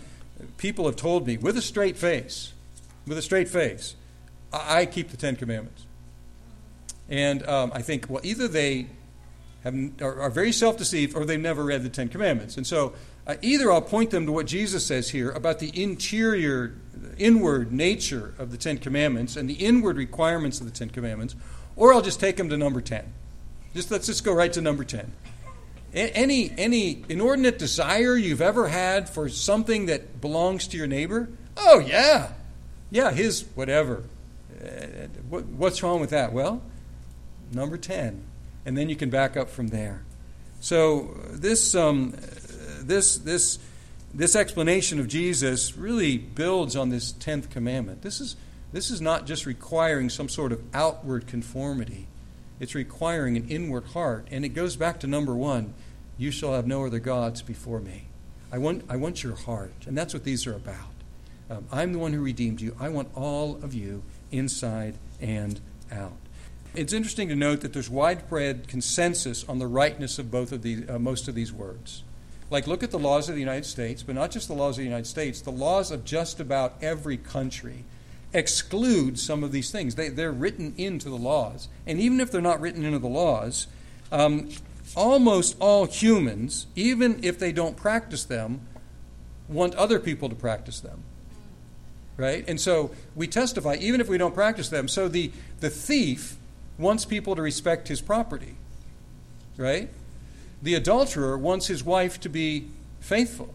people 0.56 0.86
have 0.86 0.96
told 0.96 1.26
me 1.26 1.36
with 1.36 1.56
a 1.56 1.62
straight 1.62 1.96
face, 1.96 2.52
with 3.06 3.18
a 3.18 3.22
straight 3.22 3.48
face, 3.48 3.96
I, 4.52 4.86
keep 4.86 5.10
the 5.10 5.16
Ten 5.16 5.36
Commandments. 5.36 5.86
And 7.08 7.46
um, 7.48 7.72
I 7.74 7.82
think, 7.82 8.06
well, 8.08 8.20
either 8.24 8.48
they 8.48 8.86
have, 9.64 9.74
are, 10.00 10.20
are 10.20 10.30
very 10.30 10.52
self 10.52 10.76
deceived 10.76 11.14
or 11.14 11.24
they've 11.24 11.40
never 11.40 11.64
read 11.64 11.82
the 11.82 11.88
Ten 11.88 12.08
Commandments. 12.08 12.56
And 12.56 12.66
so 12.66 12.94
uh, 13.26 13.36
either 13.42 13.70
I'll 13.70 13.82
point 13.82 14.10
them 14.10 14.26
to 14.26 14.32
what 14.32 14.46
Jesus 14.46 14.86
says 14.86 15.10
here 15.10 15.30
about 15.30 15.58
the 15.58 15.70
interior, 15.80 16.74
inward 17.18 17.72
nature 17.72 18.34
of 18.38 18.50
the 18.50 18.56
Ten 18.56 18.78
Commandments 18.78 19.36
and 19.36 19.48
the 19.48 19.54
inward 19.54 19.96
requirements 19.96 20.60
of 20.60 20.66
the 20.66 20.72
Ten 20.72 20.90
Commandments, 20.90 21.36
or 21.76 21.92
I'll 21.92 22.02
just 22.02 22.20
take 22.20 22.36
them 22.36 22.48
to 22.48 22.56
number 22.56 22.80
10. 22.80 23.04
Just 23.74 23.90
let's 23.90 24.06
just 24.06 24.24
go 24.24 24.32
right 24.32 24.52
to 24.52 24.60
number 24.60 24.84
10. 24.84 25.12
Any, 25.92 26.52
any 26.56 27.02
inordinate 27.08 27.58
desire 27.58 28.16
you've 28.16 28.40
ever 28.40 28.68
had 28.68 29.08
for 29.08 29.28
something 29.28 29.86
that 29.86 30.20
belongs 30.20 30.68
to 30.68 30.76
your 30.76 30.86
neighbor? 30.86 31.28
Oh, 31.56 31.80
yeah. 31.80 32.32
Yeah, 32.90 33.10
his 33.10 33.44
whatever. 33.54 34.04
Uh, 34.60 35.06
what's 35.28 35.82
wrong 35.82 36.00
with 36.00 36.10
that? 36.10 36.32
Well, 36.32 36.62
number 37.52 37.76
10. 37.76 38.22
And 38.64 38.76
then 38.76 38.88
you 38.88 38.96
can 38.96 39.10
back 39.10 39.36
up 39.36 39.50
from 39.50 39.68
there. 39.68 40.02
So 40.60 41.16
this, 41.30 41.74
um, 41.74 42.14
this, 42.80 43.16
this, 43.16 43.58
this 44.12 44.36
explanation 44.36 45.00
of 45.00 45.08
Jesus 45.08 45.76
really 45.76 46.18
builds 46.18 46.76
on 46.76 46.90
this 46.90 47.12
10th 47.12 47.50
commandment. 47.50 48.02
This 48.02 48.20
is, 48.20 48.36
this 48.72 48.90
is 48.90 49.00
not 49.00 49.26
just 49.26 49.46
requiring 49.46 50.10
some 50.10 50.28
sort 50.28 50.52
of 50.52 50.62
outward 50.74 51.26
conformity, 51.26 52.06
it's 52.60 52.74
requiring 52.74 53.36
an 53.36 53.48
inward 53.48 53.86
heart. 53.86 54.28
And 54.30 54.44
it 54.44 54.50
goes 54.50 54.76
back 54.76 55.00
to 55.00 55.06
number 55.06 55.34
one 55.34 55.74
you 56.18 56.30
shall 56.30 56.52
have 56.52 56.66
no 56.66 56.84
other 56.84 56.98
gods 56.98 57.40
before 57.40 57.80
me. 57.80 58.04
I 58.52 58.58
want, 58.58 58.84
I 58.90 58.96
want 58.96 59.22
your 59.22 59.34
heart. 59.34 59.86
And 59.86 59.96
that's 59.96 60.12
what 60.12 60.22
these 60.22 60.46
are 60.46 60.54
about. 60.54 60.92
Um, 61.48 61.64
I'm 61.72 61.92
the 61.94 61.98
one 61.98 62.12
who 62.12 62.22
redeemed 62.22 62.60
you. 62.60 62.76
I 62.78 62.90
want 62.90 63.08
all 63.14 63.56
of 63.62 63.72
you 63.72 64.02
inside 64.30 64.96
and 65.20 65.58
out. 65.90 66.12
It's 66.74 66.92
interesting 66.92 67.28
to 67.30 67.34
note 67.34 67.62
that 67.62 67.72
there's 67.72 67.90
widespread 67.90 68.68
consensus 68.68 69.48
on 69.48 69.58
the 69.58 69.66
rightness 69.66 70.18
of 70.18 70.30
both 70.30 70.52
of 70.52 70.62
these, 70.62 70.88
uh, 70.88 70.98
most 70.98 71.26
of 71.26 71.34
these 71.34 71.52
words. 71.52 72.04
Like, 72.50 72.66
look 72.66 72.82
at 72.82 72.90
the 72.90 72.98
laws 72.98 73.28
of 73.28 73.34
the 73.34 73.40
United 73.40 73.66
States, 73.66 74.02
but 74.02 74.14
not 74.14 74.30
just 74.30 74.46
the 74.46 74.54
laws 74.54 74.76
of 74.76 74.82
the 74.82 74.88
United 74.88 75.06
States, 75.06 75.40
the 75.40 75.50
laws 75.50 75.90
of 75.90 76.04
just 76.04 76.38
about 76.38 76.74
every 76.82 77.16
country 77.16 77.84
exclude 78.32 79.18
some 79.18 79.42
of 79.42 79.52
these 79.52 79.70
things. 79.70 79.94
They, 79.94 80.08
they're 80.08 80.32
written 80.32 80.74
into 80.76 81.08
the 81.08 81.16
laws. 81.16 81.68
And 81.86 82.00
even 82.00 82.20
if 82.20 82.30
they're 82.30 82.40
not 82.40 82.60
written 82.60 82.84
into 82.84 82.98
the 82.98 83.08
laws, 83.08 83.66
um, 84.12 84.48
almost 84.96 85.56
all 85.60 85.86
humans, 85.86 86.66
even 86.76 87.22
if 87.22 87.38
they 87.38 87.52
don't 87.52 87.76
practice 87.76 88.24
them, 88.24 88.60
want 89.48 89.74
other 89.74 89.98
people 89.98 90.28
to 90.28 90.34
practice 90.34 90.80
them 90.80 91.02
right? 92.20 92.44
And 92.46 92.60
so 92.60 92.90
we 93.16 93.26
testify, 93.26 93.76
even 93.80 94.00
if 94.00 94.08
we 94.08 94.18
don't 94.18 94.34
practice 94.34 94.68
them. 94.68 94.88
So 94.88 95.08
the, 95.08 95.32
the 95.60 95.70
thief 95.70 96.36
wants 96.78 97.06
people 97.06 97.34
to 97.34 97.40
respect 97.40 97.88
his 97.88 98.02
property, 98.02 98.56
right? 99.56 99.88
The 100.62 100.74
adulterer 100.74 101.38
wants 101.38 101.66
his 101.66 101.82
wife 101.82 102.20
to 102.20 102.28
be 102.28 102.68
faithful. 103.00 103.54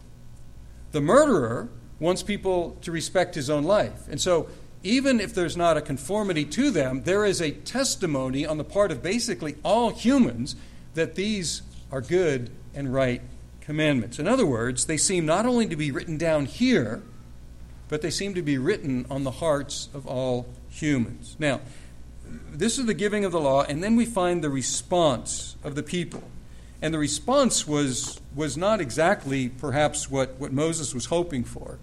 The 0.93 1.01
murderer 1.01 1.69
wants 1.99 2.23
people 2.23 2.75
to 2.81 2.91
respect 2.91 3.35
his 3.35 3.49
own 3.49 3.63
life. 3.63 4.07
And 4.09 4.19
so 4.19 4.49
even 4.85 5.19
if 5.19 5.33
there's 5.33 5.57
not 5.57 5.77
a 5.77 5.81
conformity 5.81 6.45
to 6.45 6.69
them, 6.69 7.01
there 7.03 7.25
is 7.25 7.41
a 7.41 7.51
testimony 7.51 8.45
on 8.45 8.59
the 8.59 8.63
part 8.63 8.91
of 8.91 9.01
basically 9.01 9.55
all 9.63 9.89
humans 9.89 10.55
that 10.93 11.15
these 11.15 11.63
are 11.91 12.01
good 12.01 12.51
and 12.75 12.93
right 12.93 13.21
commandments. 13.61 14.19
In 14.19 14.27
other 14.27 14.45
words, 14.45 14.85
they 14.85 14.97
seem 14.97 15.25
not 15.25 15.47
only 15.47 15.67
to 15.67 15.75
be 15.75 15.89
written 15.89 16.17
down 16.17 16.45
here, 16.45 17.01
but 17.89 18.03
they 18.03 18.11
seem 18.11 18.35
to 18.35 18.43
be 18.43 18.59
written 18.59 19.07
on 19.09 19.23
the 19.23 19.31
hearts 19.31 19.89
of 19.91 20.05
all 20.05 20.45
humans. 20.69 21.35
Now, 21.39 21.61
this 22.51 22.77
is 22.77 22.85
the 22.85 22.93
giving 22.93 23.25
of 23.25 23.31
the 23.31 23.41
law, 23.41 23.63
and 23.63 23.83
then 23.83 23.95
we 23.95 24.05
find 24.05 24.43
the 24.43 24.51
response 24.51 25.55
of 25.63 25.73
the 25.73 25.83
people. 25.83 26.23
And 26.79 26.93
the 26.93 26.99
response 26.99 27.67
was, 27.67 28.21
was 28.35 28.55
not 28.55 28.81
exactly 28.81 29.49
perhaps 29.49 30.11
what, 30.11 30.35
what 30.39 30.53
Moses 30.53 30.93
was 30.93 31.05
hoping 31.05 31.43
for. 31.43 31.79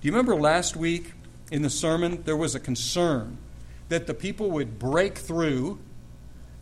Do 0.00 0.08
you 0.08 0.10
remember 0.10 0.34
last 0.34 0.74
week 0.74 1.12
in 1.52 1.62
the 1.62 1.70
sermon, 1.70 2.22
there 2.24 2.36
was 2.36 2.54
a 2.54 2.60
concern 2.60 3.36
that 3.90 4.06
the 4.06 4.14
people 4.14 4.50
would 4.50 4.78
break 4.78 5.18
through 5.18 5.78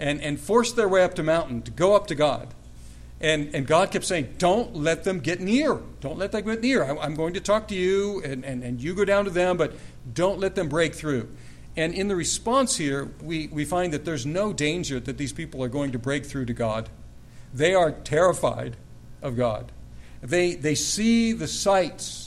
and, 0.00 0.20
and 0.20 0.38
force 0.40 0.72
their 0.72 0.88
way 0.88 1.04
up 1.04 1.14
the 1.14 1.22
mountain 1.22 1.62
to 1.62 1.70
go 1.70 1.94
up 1.94 2.08
to 2.08 2.14
God. 2.14 2.54
And, 3.20 3.54
and 3.54 3.66
God 3.66 3.90
kept 3.90 4.04
saying, 4.04 4.34
Don't 4.38 4.74
let 4.74 5.04
them 5.04 5.20
get 5.20 5.40
near. 5.40 5.78
Don't 6.00 6.18
let 6.18 6.32
them 6.32 6.44
get 6.44 6.60
near. 6.60 6.82
I, 6.82 7.04
am 7.04 7.14
going 7.14 7.34
to 7.34 7.40
talk 7.40 7.68
to 7.68 7.74
you, 7.74 8.20
and, 8.24 8.44
and, 8.44 8.64
and 8.64 8.82
you 8.82 8.94
go 8.94 9.04
down 9.04 9.26
to 9.26 9.30
them, 9.30 9.56
but 9.56 9.74
don't 10.12 10.40
let 10.40 10.54
them 10.56 10.68
break 10.68 10.94
through. 10.94 11.28
And 11.76 11.94
in 11.94 12.08
the 12.08 12.16
response 12.16 12.76
here, 12.76 13.10
we, 13.22 13.46
we 13.48 13.64
find 13.64 13.92
that 13.92 14.04
there's 14.04 14.26
no 14.26 14.52
danger 14.52 14.98
that 14.98 15.18
these 15.18 15.32
people 15.32 15.62
are 15.62 15.68
going 15.68 15.92
to 15.92 15.98
break 15.98 16.26
through 16.26 16.46
to 16.46 16.52
God. 16.52 16.88
They 17.54 17.74
are 17.74 17.92
terrified 17.92 18.76
of 19.22 19.36
God. 19.36 19.70
They, 20.20 20.54
they 20.54 20.74
see 20.74 21.32
the 21.32 21.46
sights, 21.46 22.19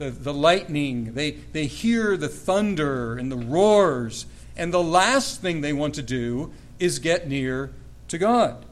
the, 0.00 0.10
the 0.10 0.32
lightning, 0.32 1.12
they, 1.12 1.32
they 1.32 1.66
hear 1.66 2.16
the 2.16 2.28
thunder 2.28 3.18
and 3.18 3.30
the 3.30 3.36
roars, 3.36 4.24
and 4.56 4.72
the 4.72 4.82
last 4.82 5.42
thing 5.42 5.60
they 5.60 5.74
want 5.74 5.94
to 5.96 6.02
do 6.02 6.52
is 6.78 6.98
get 6.98 7.28
near 7.28 7.70
to 8.08 8.16
God. 8.16 8.64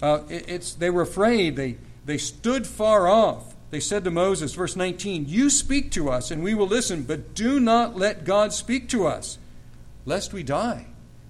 Uh, 0.00 0.20
it, 0.28 0.48
it's, 0.48 0.72
they 0.72 0.88
were 0.88 1.02
afraid. 1.02 1.56
They, 1.56 1.76
they 2.04 2.18
stood 2.18 2.68
far 2.68 3.08
off. 3.08 3.56
They 3.70 3.80
said 3.80 4.04
to 4.04 4.12
Moses, 4.12 4.54
verse 4.54 4.76
19, 4.76 5.26
You 5.26 5.50
speak 5.50 5.90
to 5.92 6.08
us, 6.08 6.30
and 6.30 6.40
we 6.40 6.54
will 6.54 6.68
listen, 6.68 7.02
but 7.02 7.34
do 7.34 7.58
not 7.58 7.96
let 7.96 8.24
God 8.24 8.52
speak 8.52 8.88
to 8.90 9.08
us, 9.08 9.38
lest 10.04 10.32
we 10.32 10.44
die. 10.44 10.86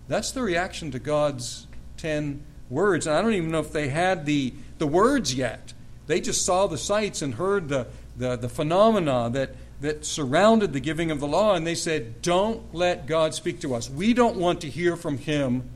That's 0.07 0.33
the 0.33 0.42
reaction 0.42 0.90
to 0.90 0.98
God's 0.98 1.66
ten 1.96 2.44
words. 2.68 3.07
And 3.07 3.16
I 3.16 3.22
don't 3.22 3.33
even 3.33 3.50
know 3.50 3.61
if 3.61 3.72
they 3.72 3.88
had 3.88 4.26
the, 4.26 4.53
the 4.76 4.87
words 4.87 5.35
yet. 5.35 5.72
They 6.09 6.20
just 6.20 6.44
saw 6.44 6.66
the 6.66 6.76
sights 6.76 7.22
and 7.22 7.35
heard 7.35 7.68
the, 7.68 7.87
the, 8.20 8.37
the 8.37 8.48
phenomena 8.48 9.30
that, 9.33 9.56
that 9.80 10.04
surrounded 10.04 10.72
the 10.72 10.80
giving 10.80 11.11
of 11.11 11.20
the 11.20 11.26
law, 11.26 11.54
and 11.54 11.66
they 11.66 11.74
said, 11.74 12.22
Don't 12.22 12.72
let 12.74 13.06
God 13.06 13.35
speak 13.35 13.61
to 13.62 13.74
us. 13.74 13.90
We 13.90 14.14
don't 14.14 14.37
want 14.37 14.61
to 14.61 14.68
hear 14.68 14.94
from 14.94 15.18
Him 15.18 15.68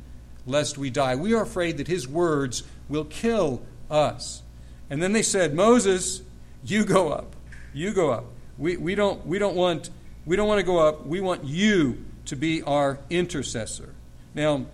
lest 0.47 0.79
we 0.79 0.91
die. 0.91 1.17
We 1.17 1.35
are 1.35 1.43
afraid 1.43 1.79
that 1.79 1.89
His 1.89 2.07
words 2.07 2.63
will 2.89 3.07
kill 3.07 3.63
us. 3.91 4.43
And 4.91 5.03
then 5.03 5.13
they 5.13 5.23
said, 5.23 5.55
Moses, 5.55 6.23
you 6.63 6.85
go 6.85 7.11
up. 7.11 7.35
You 7.73 7.93
go 7.93 8.11
up. 8.11 8.27
We, 8.59 8.77
we, 8.77 8.95
don't, 8.95 9.27
we, 9.27 9.39
don't 9.39 9.57
want, 9.57 9.89
we 10.27 10.37
don't 10.37 10.47
want 10.47 10.61
to 10.61 10.67
go 10.67 10.79
up. 10.79 11.07
We 11.07 11.21
want 11.21 11.45
you 11.45 12.05
to 12.27 12.37
be 12.37 12.63
our 12.63 12.99
intercessor. 13.09 13.95
Now, 14.35 14.67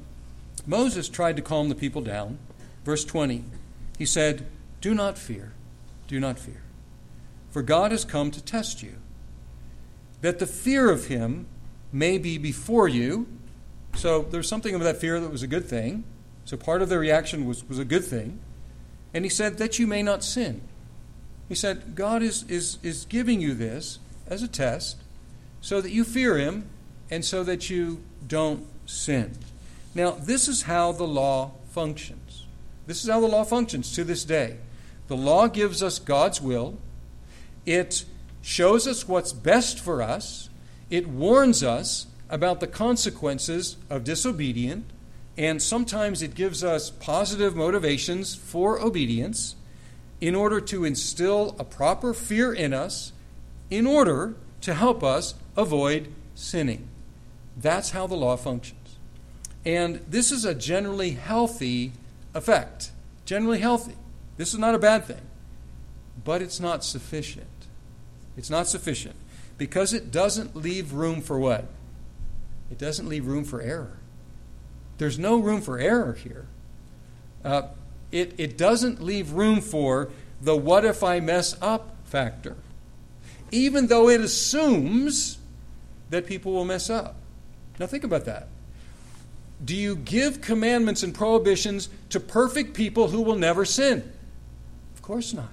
Moses 0.66 1.08
tried 1.08 1.36
to 1.36 1.42
calm 1.42 1.68
the 1.68 1.74
people 1.74 2.02
down. 2.02 2.38
Verse 2.84 3.04
20, 3.04 3.44
he 3.96 4.04
said, 4.04 4.46
Do 4.80 4.92
not 4.92 5.16
fear. 5.16 5.52
Do 6.08 6.18
not 6.18 6.38
fear. 6.38 6.62
For 7.50 7.62
God 7.62 7.90
has 7.90 8.04
come 8.04 8.30
to 8.30 8.42
test 8.42 8.82
you, 8.82 8.96
that 10.20 10.38
the 10.38 10.46
fear 10.46 10.90
of 10.90 11.06
him 11.06 11.46
may 11.92 12.18
be 12.18 12.38
before 12.38 12.88
you. 12.88 13.26
So 13.94 14.22
there's 14.22 14.48
something 14.48 14.74
of 14.74 14.82
that 14.82 14.98
fear 14.98 15.20
that 15.20 15.30
was 15.30 15.42
a 15.42 15.48
good 15.48 15.64
thing. 15.64 16.04
So 16.44 16.56
part 16.56 16.82
of 16.82 16.88
the 16.88 16.98
reaction 16.98 17.46
was, 17.46 17.68
was 17.68 17.78
a 17.78 17.84
good 17.84 18.04
thing. 18.04 18.40
And 19.12 19.24
he 19.24 19.28
said, 19.28 19.58
That 19.58 19.78
you 19.78 19.86
may 19.86 20.02
not 20.02 20.22
sin. 20.22 20.62
He 21.48 21.54
said, 21.54 21.96
God 21.96 22.22
is, 22.22 22.44
is, 22.48 22.78
is 22.82 23.04
giving 23.06 23.40
you 23.40 23.54
this 23.54 23.98
as 24.28 24.42
a 24.42 24.48
test 24.48 24.98
so 25.60 25.80
that 25.80 25.90
you 25.90 26.04
fear 26.04 26.38
him 26.38 26.68
and 27.10 27.24
so 27.24 27.42
that 27.42 27.68
you 27.68 28.02
don't 28.26 28.64
sin. 28.86 29.36
Now, 29.94 30.12
this 30.12 30.46
is 30.46 30.62
how 30.62 30.92
the 30.92 31.06
law 31.06 31.52
functions. 31.70 32.46
This 32.86 33.02
is 33.02 33.10
how 33.10 33.20
the 33.20 33.26
law 33.26 33.44
functions 33.44 33.92
to 33.94 34.04
this 34.04 34.24
day. 34.24 34.58
The 35.08 35.16
law 35.16 35.48
gives 35.48 35.82
us 35.82 35.98
God's 35.98 36.40
will, 36.40 36.78
it 37.66 38.04
shows 38.42 38.86
us 38.86 39.06
what's 39.06 39.32
best 39.32 39.78
for 39.78 40.02
us, 40.02 40.48
it 40.88 41.08
warns 41.08 41.62
us 41.62 42.06
about 42.28 42.60
the 42.60 42.66
consequences 42.66 43.76
of 43.88 44.04
disobedience, 44.04 44.90
and 45.36 45.62
sometimes 45.62 46.22
it 46.22 46.34
gives 46.34 46.62
us 46.62 46.90
positive 46.90 47.56
motivations 47.56 48.34
for 48.34 48.80
obedience 48.80 49.56
in 50.20 50.34
order 50.34 50.60
to 50.60 50.84
instill 50.84 51.56
a 51.58 51.64
proper 51.64 52.12
fear 52.12 52.52
in 52.52 52.74
us, 52.74 53.12
in 53.70 53.86
order 53.86 54.34
to 54.60 54.74
help 54.74 55.02
us 55.02 55.34
avoid 55.56 56.12
sinning. 56.34 56.88
That's 57.56 57.90
how 57.90 58.06
the 58.06 58.16
law 58.16 58.36
functions. 58.36 58.96
And 59.64 59.96
this 60.08 60.32
is 60.32 60.44
a 60.44 60.54
generally 60.54 61.12
healthy 61.12 61.92
effect. 62.34 62.90
Generally 63.24 63.60
healthy. 63.60 63.94
This 64.36 64.52
is 64.52 64.58
not 64.58 64.74
a 64.74 64.78
bad 64.78 65.04
thing. 65.04 65.20
But 66.24 66.42
it's 66.42 66.60
not 66.60 66.84
sufficient. 66.84 67.46
It's 68.36 68.50
not 68.50 68.66
sufficient 68.66 69.16
because 69.58 69.92
it 69.92 70.10
doesn't 70.10 70.56
leave 70.56 70.92
room 70.92 71.20
for 71.20 71.38
what? 71.38 71.66
It 72.70 72.78
doesn't 72.78 73.08
leave 73.08 73.26
room 73.26 73.44
for 73.44 73.60
error. 73.60 73.98
There's 74.98 75.18
no 75.18 75.38
room 75.38 75.60
for 75.60 75.78
error 75.78 76.14
here. 76.14 76.46
Uh, 77.44 77.62
it, 78.12 78.34
it 78.38 78.58
doesn't 78.58 79.02
leave 79.02 79.32
room 79.32 79.60
for 79.60 80.10
the 80.40 80.56
what 80.56 80.84
if 80.84 81.02
I 81.02 81.20
mess 81.20 81.56
up 81.60 81.96
factor, 82.04 82.56
even 83.50 83.86
though 83.86 84.08
it 84.08 84.20
assumes 84.20 85.38
that 86.10 86.26
people 86.26 86.52
will 86.52 86.64
mess 86.64 86.90
up. 86.90 87.16
Now, 87.78 87.86
think 87.86 88.04
about 88.04 88.24
that. 88.26 88.48
Do 89.64 89.76
you 89.76 89.96
give 89.96 90.40
commandments 90.40 91.02
and 91.02 91.14
prohibitions 91.14 91.88
to 92.10 92.20
perfect 92.20 92.74
people 92.74 93.08
who 93.08 93.20
will 93.20 93.36
never 93.36 93.64
sin? 93.64 94.10
Of 94.94 95.02
course 95.02 95.32
not. 95.32 95.50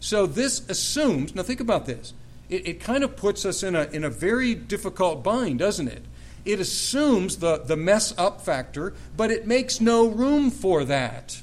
So, 0.00 0.26
this 0.26 0.68
assumes, 0.68 1.34
now 1.34 1.42
think 1.42 1.60
about 1.60 1.86
this. 1.86 2.14
It, 2.48 2.66
it 2.66 2.80
kind 2.80 3.04
of 3.04 3.16
puts 3.16 3.44
us 3.44 3.62
in 3.62 3.76
a, 3.76 3.84
in 3.84 4.02
a 4.02 4.10
very 4.10 4.54
difficult 4.54 5.22
bind, 5.22 5.58
doesn't 5.58 5.88
it? 5.88 6.04
It 6.44 6.58
assumes 6.58 7.36
the, 7.36 7.58
the 7.58 7.76
mess 7.76 8.14
up 8.16 8.40
factor, 8.40 8.94
but 9.16 9.30
it 9.30 9.46
makes 9.46 9.80
no 9.80 10.08
room 10.08 10.50
for 10.50 10.84
that. 10.84 11.42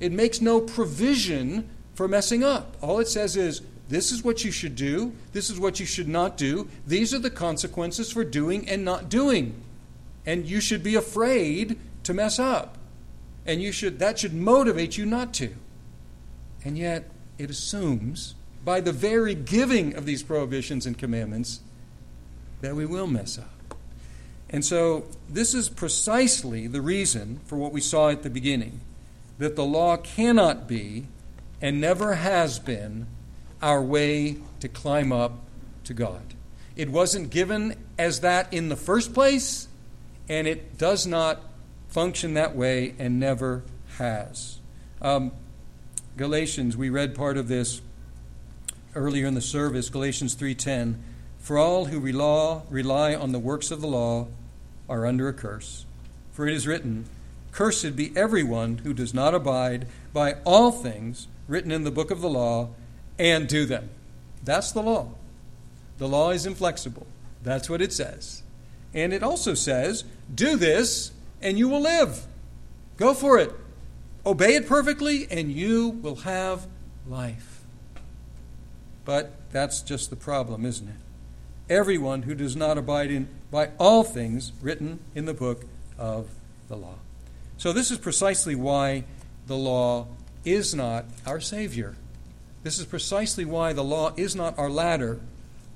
It 0.00 0.12
makes 0.12 0.40
no 0.40 0.60
provision 0.60 1.68
for 1.94 2.08
messing 2.08 2.42
up. 2.42 2.76
All 2.82 2.98
it 2.98 3.08
says 3.08 3.36
is, 3.36 3.62
this 3.88 4.10
is 4.10 4.24
what 4.24 4.44
you 4.44 4.50
should 4.50 4.74
do, 4.74 5.12
this 5.32 5.50
is 5.50 5.60
what 5.60 5.78
you 5.78 5.86
should 5.86 6.08
not 6.08 6.36
do, 6.36 6.68
these 6.86 7.14
are 7.14 7.18
the 7.18 7.30
consequences 7.30 8.10
for 8.10 8.24
doing 8.24 8.68
and 8.68 8.84
not 8.84 9.08
doing. 9.08 9.62
And 10.26 10.46
you 10.46 10.60
should 10.60 10.82
be 10.82 10.96
afraid 10.96 11.78
to 12.02 12.14
mess 12.14 12.38
up. 12.38 12.78
And 13.46 13.62
you 13.62 13.72
should 13.72 13.98
that 13.98 14.18
should 14.18 14.32
motivate 14.32 14.96
you 14.96 15.04
not 15.04 15.34
to. 15.34 15.54
And 16.64 16.78
yet 16.78 17.10
it 17.38 17.50
assumes 17.50 18.34
by 18.64 18.80
the 18.80 18.92
very 18.92 19.34
giving 19.34 19.94
of 19.94 20.06
these 20.06 20.22
prohibitions 20.22 20.86
and 20.86 20.96
commandments 20.96 21.60
that 22.60 22.74
we 22.74 22.86
will 22.86 23.06
mess 23.06 23.38
up. 23.38 23.76
And 24.48 24.64
so 24.64 25.06
this 25.28 25.54
is 25.54 25.68
precisely 25.68 26.66
the 26.66 26.80
reason 26.80 27.40
for 27.44 27.56
what 27.56 27.72
we 27.72 27.80
saw 27.80 28.10
at 28.10 28.22
the 28.22 28.30
beginning 28.30 28.80
that 29.38 29.56
the 29.56 29.64
law 29.64 29.96
cannot 29.96 30.68
be 30.68 31.06
and 31.60 31.80
never 31.80 32.14
has 32.14 32.58
been 32.58 33.06
our 33.60 33.82
way 33.82 34.36
to 34.60 34.68
climb 34.68 35.12
up 35.12 35.32
to 35.84 35.94
God. 35.94 36.34
It 36.76 36.88
wasn't 36.90 37.30
given 37.30 37.74
as 37.98 38.20
that 38.20 38.52
in 38.52 38.68
the 38.68 38.76
first 38.76 39.12
place, 39.14 39.68
and 40.28 40.46
it 40.46 40.78
does 40.78 41.06
not 41.06 41.42
function 41.88 42.34
that 42.34 42.54
way 42.56 42.94
and 42.98 43.18
never 43.18 43.62
has. 43.98 44.58
Um, 45.00 45.32
Galatians, 46.16 46.76
we 46.76 46.90
read 46.90 47.14
part 47.14 47.36
of 47.36 47.48
this 47.48 47.80
earlier 48.94 49.26
in 49.26 49.34
the 49.34 49.40
service, 49.40 49.88
Galatians 49.90 50.34
3:10. 50.34 51.02
For 51.38 51.58
all 51.58 51.86
who 51.86 51.98
rely, 51.98 52.62
rely 52.70 53.14
on 53.14 53.32
the 53.32 53.38
works 53.40 53.70
of 53.70 53.80
the 53.80 53.88
law 53.88 54.28
are 54.88 55.06
under 55.06 55.28
a 55.28 55.32
curse. 55.32 55.86
For 56.32 56.46
it 56.46 56.54
is 56.54 56.66
written, 56.66 57.06
Cursed 57.50 57.96
be 57.96 58.16
everyone 58.16 58.78
who 58.78 58.94
does 58.94 59.12
not 59.12 59.34
abide 59.34 59.86
by 60.12 60.36
all 60.44 60.70
things 60.70 61.28
written 61.48 61.70
in 61.70 61.84
the 61.84 61.90
book 61.90 62.10
of 62.10 62.20
the 62.20 62.30
law 62.30 62.70
and 63.18 63.48
do 63.48 63.64
them. 63.66 63.90
That's 64.44 64.72
the 64.72 64.82
law. 64.82 65.10
The 65.98 66.08
law 66.08 66.30
is 66.30 66.46
inflexible. 66.46 67.06
That's 67.42 67.68
what 67.68 67.82
it 67.82 67.92
says. 67.92 68.42
And 68.92 69.12
it 69.12 69.22
also 69.22 69.54
says, 69.54 70.04
do 70.34 70.56
this 70.56 71.12
and 71.42 71.58
you 71.58 71.68
will 71.68 71.80
live. 71.80 72.26
Go 72.96 73.14
for 73.14 73.38
it. 73.38 73.52
Obey 74.26 74.54
it 74.54 74.66
perfectly 74.66 75.26
and 75.30 75.52
you 75.52 75.90
will 75.90 76.16
have 76.16 76.66
life. 77.06 77.60
But 79.04 79.32
that's 79.52 79.82
just 79.82 80.10
the 80.10 80.16
problem, 80.16 80.64
isn't 80.64 80.88
it? 80.88 80.94
Everyone 81.68 82.22
who 82.22 82.34
does 82.34 82.56
not 82.56 82.78
abide 82.78 83.10
in 83.10 83.28
by 83.50 83.70
all 83.78 84.02
things 84.02 84.52
written 84.62 85.00
in 85.14 85.26
the 85.26 85.34
book 85.34 85.64
of 85.98 86.28
the 86.68 86.76
law. 86.76 86.96
So, 87.56 87.72
this 87.72 87.90
is 87.90 87.98
precisely 87.98 88.54
why 88.54 89.04
the 89.46 89.56
law 89.56 90.08
is 90.44 90.74
not 90.74 91.04
our 91.26 91.40
Savior. 91.40 91.94
This 92.62 92.78
is 92.78 92.86
precisely 92.86 93.44
why 93.44 93.72
the 93.72 93.84
law 93.84 94.12
is 94.16 94.34
not 94.34 94.58
our 94.58 94.70
ladder, 94.70 95.20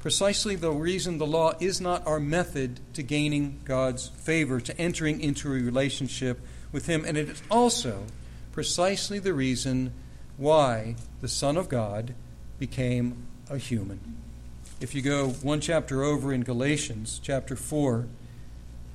precisely 0.00 0.56
the 0.56 0.72
reason 0.72 1.18
the 1.18 1.26
law 1.26 1.52
is 1.60 1.80
not 1.80 2.06
our 2.06 2.20
method 2.20 2.80
to 2.94 3.02
gaining 3.02 3.60
God's 3.64 4.08
favor, 4.08 4.60
to 4.60 4.78
entering 4.78 5.20
into 5.20 5.48
a 5.48 5.52
relationship 5.52 6.40
with 6.72 6.86
Him. 6.86 7.04
And 7.06 7.16
it 7.16 7.28
is 7.28 7.42
also 7.50 8.04
precisely 8.58 9.20
the 9.20 9.32
reason 9.32 9.92
why 10.36 10.96
the 11.20 11.28
Son 11.28 11.56
of 11.56 11.68
God 11.68 12.12
became 12.58 13.24
a 13.48 13.56
human. 13.56 14.00
If 14.80 14.96
you 14.96 15.00
go 15.00 15.28
one 15.28 15.60
chapter 15.60 16.02
over 16.02 16.32
in 16.32 16.42
Galatians, 16.42 17.20
chapter 17.22 17.54
4, 17.54 18.08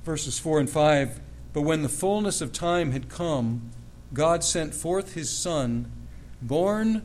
verses 0.04 0.38
4 0.38 0.60
and 0.60 0.68
5, 0.68 1.18
but 1.54 1.62
when 1.62 1.82
the 1.82 1.88
fullness 1.88 2.42
of 2.42 2.52
time 2.52 2.92
had 2.92 3.08
come, 3.08 3.70
God 4.12 4.44
sent 4.44 4.74
forth 4.74 5.14
his 5.14 5.30
Son, 5.30 5.90
born 6.42 7.00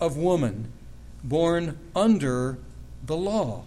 of 0.00 0.16
woman, 0.16 0.72
born 1.22 1.78
under 1.94 2.58
the 3.06 3.16
law, 3.16 3.62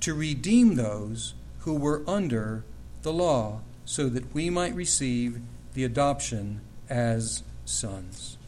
to 0.00 0.14
redeem 0.14 0.74
those 0.74 1.34
who 1.60 1.74
were 1.74 2.02
under 2.08 2.64
the 3.02 3.12
law, 3.12 3.60
so 3.84 4.08
that 4.08 4.34
we 4.34 4.50
might 4.50 4.74
receive 4.74 5.38
the 5.74 5.84
adoption 5.84 6.60
as 6.90 7.44
sons. 7.68 8.38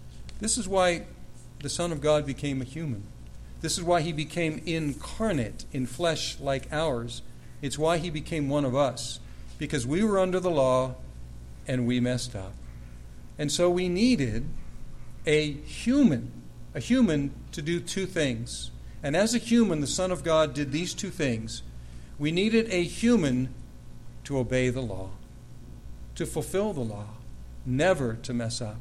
This 0.40 0.56
is 0.56 0.66
why 0.66 1.04
the 1.62 1.68
Son 1.68 1.92
of 1.92 2.00
God 2.00 2.26
became 2.26 2.62
a 2.62 2.64
human. 2.64 3.04
This 3.61 3.76
is 3.76 3.85
why 3.85 4.00
he 4.00 4.12
became 4.12 4.62
incarnate 4.64 5.66
in 5.72 5.87
flesh 5.87 6.40
like 6.40 6.72
ours. 6.72 7.22
It's 7.61 7.78
why 7.78 7.98
he 7.98 8.09
became 8.09 8.48
one 8.48 8.64
of 8.64 8.74
us, 8.74 9.20
because 9.59 9.87
we 9.87 10.02
were 10.02 10.18
under 10.18 10.40
the 10.40 10.50
law 10.50 10.94
and 11.68 11.87
we 11.87 12.00
messed 12.00 12.35
up. 12.35 12.54
And 13.38 13.52
so 13.52 13.68
we 13.68 13.88
needed 13.88 14.46
a 15.26 15.52
human, 15.52 16.33
a 16.74 16.80
human 16.80 17.33
to 17.52 17.61
do 17.61 17.80
two 17.80 18.06
things. 18.06 18.70
And 19.02 19.14
as 19.14 19.35
a 19.35 19.38
human, 19.38 19.80
the 19.80 19.87
Son 19.87 20.11
of 20.11 20.24
God 20.24 20.54
did 20.54 20.72
these 20.72 20.94
two 20.94 21.11
things. 21.11 21.62
We 22.18 22.33
needed 22.33 22.68
a 22.70 22.83
human 22.83 23.54
to 24.24 24.38
obey 24.38 24.70
the 24.70 24.80
law, 24.80 25.11
to 26.14 26.24
fulfill 26.24 26.72
the 26.72 26.80
law, 26.80 27.06
never 27.66 28.14
to 28.14 28.33
mess 28.33 28.61
up. 28.62 28.76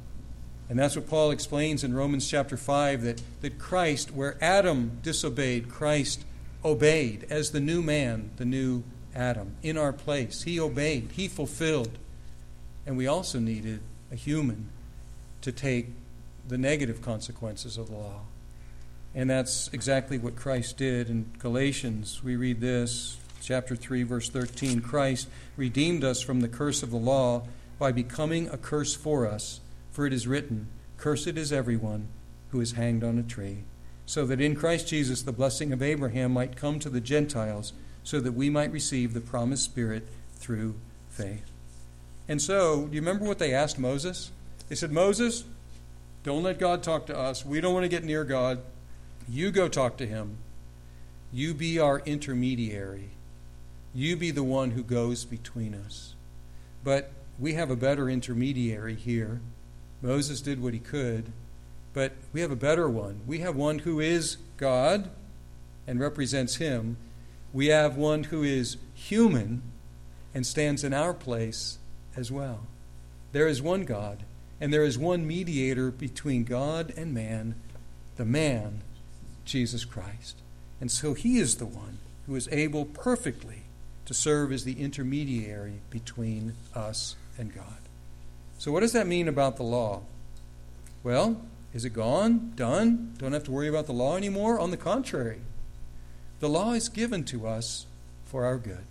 And 0.70 0.78
that's 0.78 0.96
what 0.96 1.10
Paul 1.10 1.32
explains 1.32 1.84
in 1.84 1.96
Romans 1.96 2.30
chapter 2.30 2.56
5 2.56 3.02
that, 3.02 3.22
that 3.42 3.58
Christ, 3.58 4.12
where 4.12 4.38
Adam 4.40 5.00
disobeyed, 5.02 5.68
Christ 5.68 6.24
obeyed 6.64 7.26
as 7.30 7.52
the 7.52 7.60
new 7.60 7.82
man, 7.82 8.30
the 8.38 8.46
new 8.46 8.84
Adam, 9.16 9.56
in 9.64 9.78
our 9.78 9.92
place. 9.92 10.44
He 10.44 10.60
obeyed, 10.60 11.10
he 11.14 11.28
fulfilled. 11.28 11.98
And 12.86 12.98
we 12.98 13.08
also 13.08 13.40
needed 13.40 13.82
a 14.12 14.16
human 14.16 14.70
to 15.42 15.52
take 15.52 15.88
the 16.48 16.58
negative 16.58 17.02
consequences 17.02 17.78
of 17.78 17.88
the 17.88 17.96
law. 17.96 18.22
And 19.16 19.30
that's 19.30 19.70
exactly 19.74 20.20
what 20.20 20.36
Christ 20.36 20.78
did. 20.78 21.10
In 21.10 21.32
Galatians, 21.40 22.24
we 22.24 22.36
read 22.36 22.62
this, 22.62 23.18
chapter 23.42 23.76
3, 23.76 24.04
verse 24.04 24.30
13 24.30 24.82
Christ 24.82 25.28
redeemed 25.58 26.04
us 26.04 26.22
from 26.22 26.42
the 26.42 26.48
curse 26.48 26.84
of 26.84 26.92
the 26.92 26.98
law 26.98 27.44
by 27.80 27.92
becoming 27.92 28.48
a 28.50 28.58
curse 28.58 28.96
for 28.96 29.26
us. 29.26 29.62
For 30.00 30.08
it 30.08 30.14
is 30.14 30.28
written, 30.28 30.70
Cursed 30.96 31.36
is 31.36 31.52
everyone 31.52 32.08
who 32.52 32.62
is 32.62 32.72
hanged 32.72 33.04
on 33.04 33.20
a 33.20 33.22
tree, 33.22 33.66
so 34.06 34.26
that 34.28 34.40
in 34.40 34.56
Christ 34.56 34.88
Jesus 34.88 35.22
the 35.22 35.34
blessing 35.34 35.74
of 35.74 35.84
Abraham 35.84 36.32
might 36.32 36.56
come 36.56 36.80
to 36.80 36.90
the 36.90 37.02
Gentiles, 37.02 37.74
so 38.02 38.22
that 38.22 38.32
we 38.32 38.50
might 38.50 38.72
receive 38.72 39.14
the 39.14 39.20
promised 39.20 39.66
Spirit 39.66 40.08
through 40.36 40.76
faith. 41.10 41.44
And 42.30 42.42
so, 42.42 42.88
do 42.88 42.96
you 42.96 43.02
remember 43.02 43.26
what 43.26 43.40
they 43.40 43.54
asked 43.54 43.78
Moses? 43.78 44.32
They 44.70 44.76
said, 44.76 44.94
Moses, 44.94 45.44
don't 46.24 46.44
let 46.44 46.60
God 46.60 46.82
talk 46.82 47.06
to 47.08 47.18
us. 47.18 47.46
We 47.46 47.60
don't 47.60 47.74
want 47.74 47.84
to 47.84 47.90
get 47.90 48.06
near 48.06 48.24
God. 48.24 48.62
You 49.28 49.52
go 49.52 49.68
talk 49.68 49.98
to 49.98 50.08
him. 50.08 50.38
You 51.34 51.54
be 51.54 51.78
our 51.78 52.00
intermediary. 52.06 53.10
You 53.94 54.16
be 54.16 54.32
the 54.32 54.44
one 54.44 54.72
who 54.72 54.82
goes 54.82 55.26
between 55.26 55.76
us. 55.76 56.16
But 56.86 57.12
we 57.38 57.56
have 57.56 57.70
a 57.70 57.76
better 57.76 58.10
intermediary 58.10 58.96
here. 58.96 59.42
Moses 60.02 60.42
did 60.42 60.62
what 60.62 60.74
he 60.74 60.80
could, 60.80 61.32
but 61.94 62.14
we 62.32 62.42
have 62.42 62.52
a 62.52 62.56
better 62.56 62.90
one. 62.90 63.22
We 63.28 63.40
have 63.40 63.56
one 63.56 63.80
who 63.80 64.00
is 64.00 64.38
God 64.58 65.10
and 65.88 66.00
represents 66.00 66.56
him. 66.56 66.98
We 67.52 67.68
have 67.68 67.98
one 67.98 68.26
who 68.26 68.44
is 68.44 68.78
human 68.94 69.62
and 70.34 70.46
stands 70.46 70.84
in 70.84 70.94
our 70.94 71.14
place 71.14 71.80
as 72.16 72.32
well. 72.32 72.62
There 73.32 73.48
is 73.48 73.62
one 73.62 73.84
God, 73.84 74.24
and 74.62 74.74
there 74.74 74.84
is 74.84 74.98
one 74.98 75.28
mediator 75.28 75.92
between 75.92 76.44
God 76.44 76.94
and 76.96 77.14
man, 77.14 77.56
the 78.18 78.26
man, 78.26 78.82
Jesus 79.46 79.86
Christ. 79.86 80.38
And 80.80 80.92
so 80.92 81.14
he 81.14 81.40
is 81.40 81.56
the 81.56 81.66
one 81.66 81.98
who 82.26 82.36
is 82.36 82.48
able 82.52 82.86
perfectly 82.86 83.64
to 84.06 84.14
serve 84.14 84.52
as 84.52 84.64
the 84.64 84.80
intermediary 84.80 85.82
between 85.90 86.54
us 86.74 87.16
and 87.38 87.54
God. 87.54 87.89
So, 88.60 88.74
what 88.74 88.82
does 88.82 88.92
that 88.92 89.08
mean 89.08 89.30
about 89.30 89.56
the 89.56 89.64
law? 89.64 90.02
Well, 91.02 91.42
is 91.74 91.86
it 91.86 91.92
gone? 91.92 92.52
Done? 92.58 93.16
Don't 93.18 93.32
have 93.32 93.46
to 93.46 93.52
worry 93.52 93.70
about 93.70 93.86
the 93.86 93.94
law 93.94 94.18
anymore? 94.18 94.60
On 94.60 94.70
the 94.70 94.76
contrary, 94.76 95.40
the 96.42 96.50
law 96.50 96.74
is 96.74 96.90
given 96.90 97.24
to 97.26 97.48
us 97.48 97.86
for 98.26 98.44
our 98.44 98.58
good. 98.58 98.84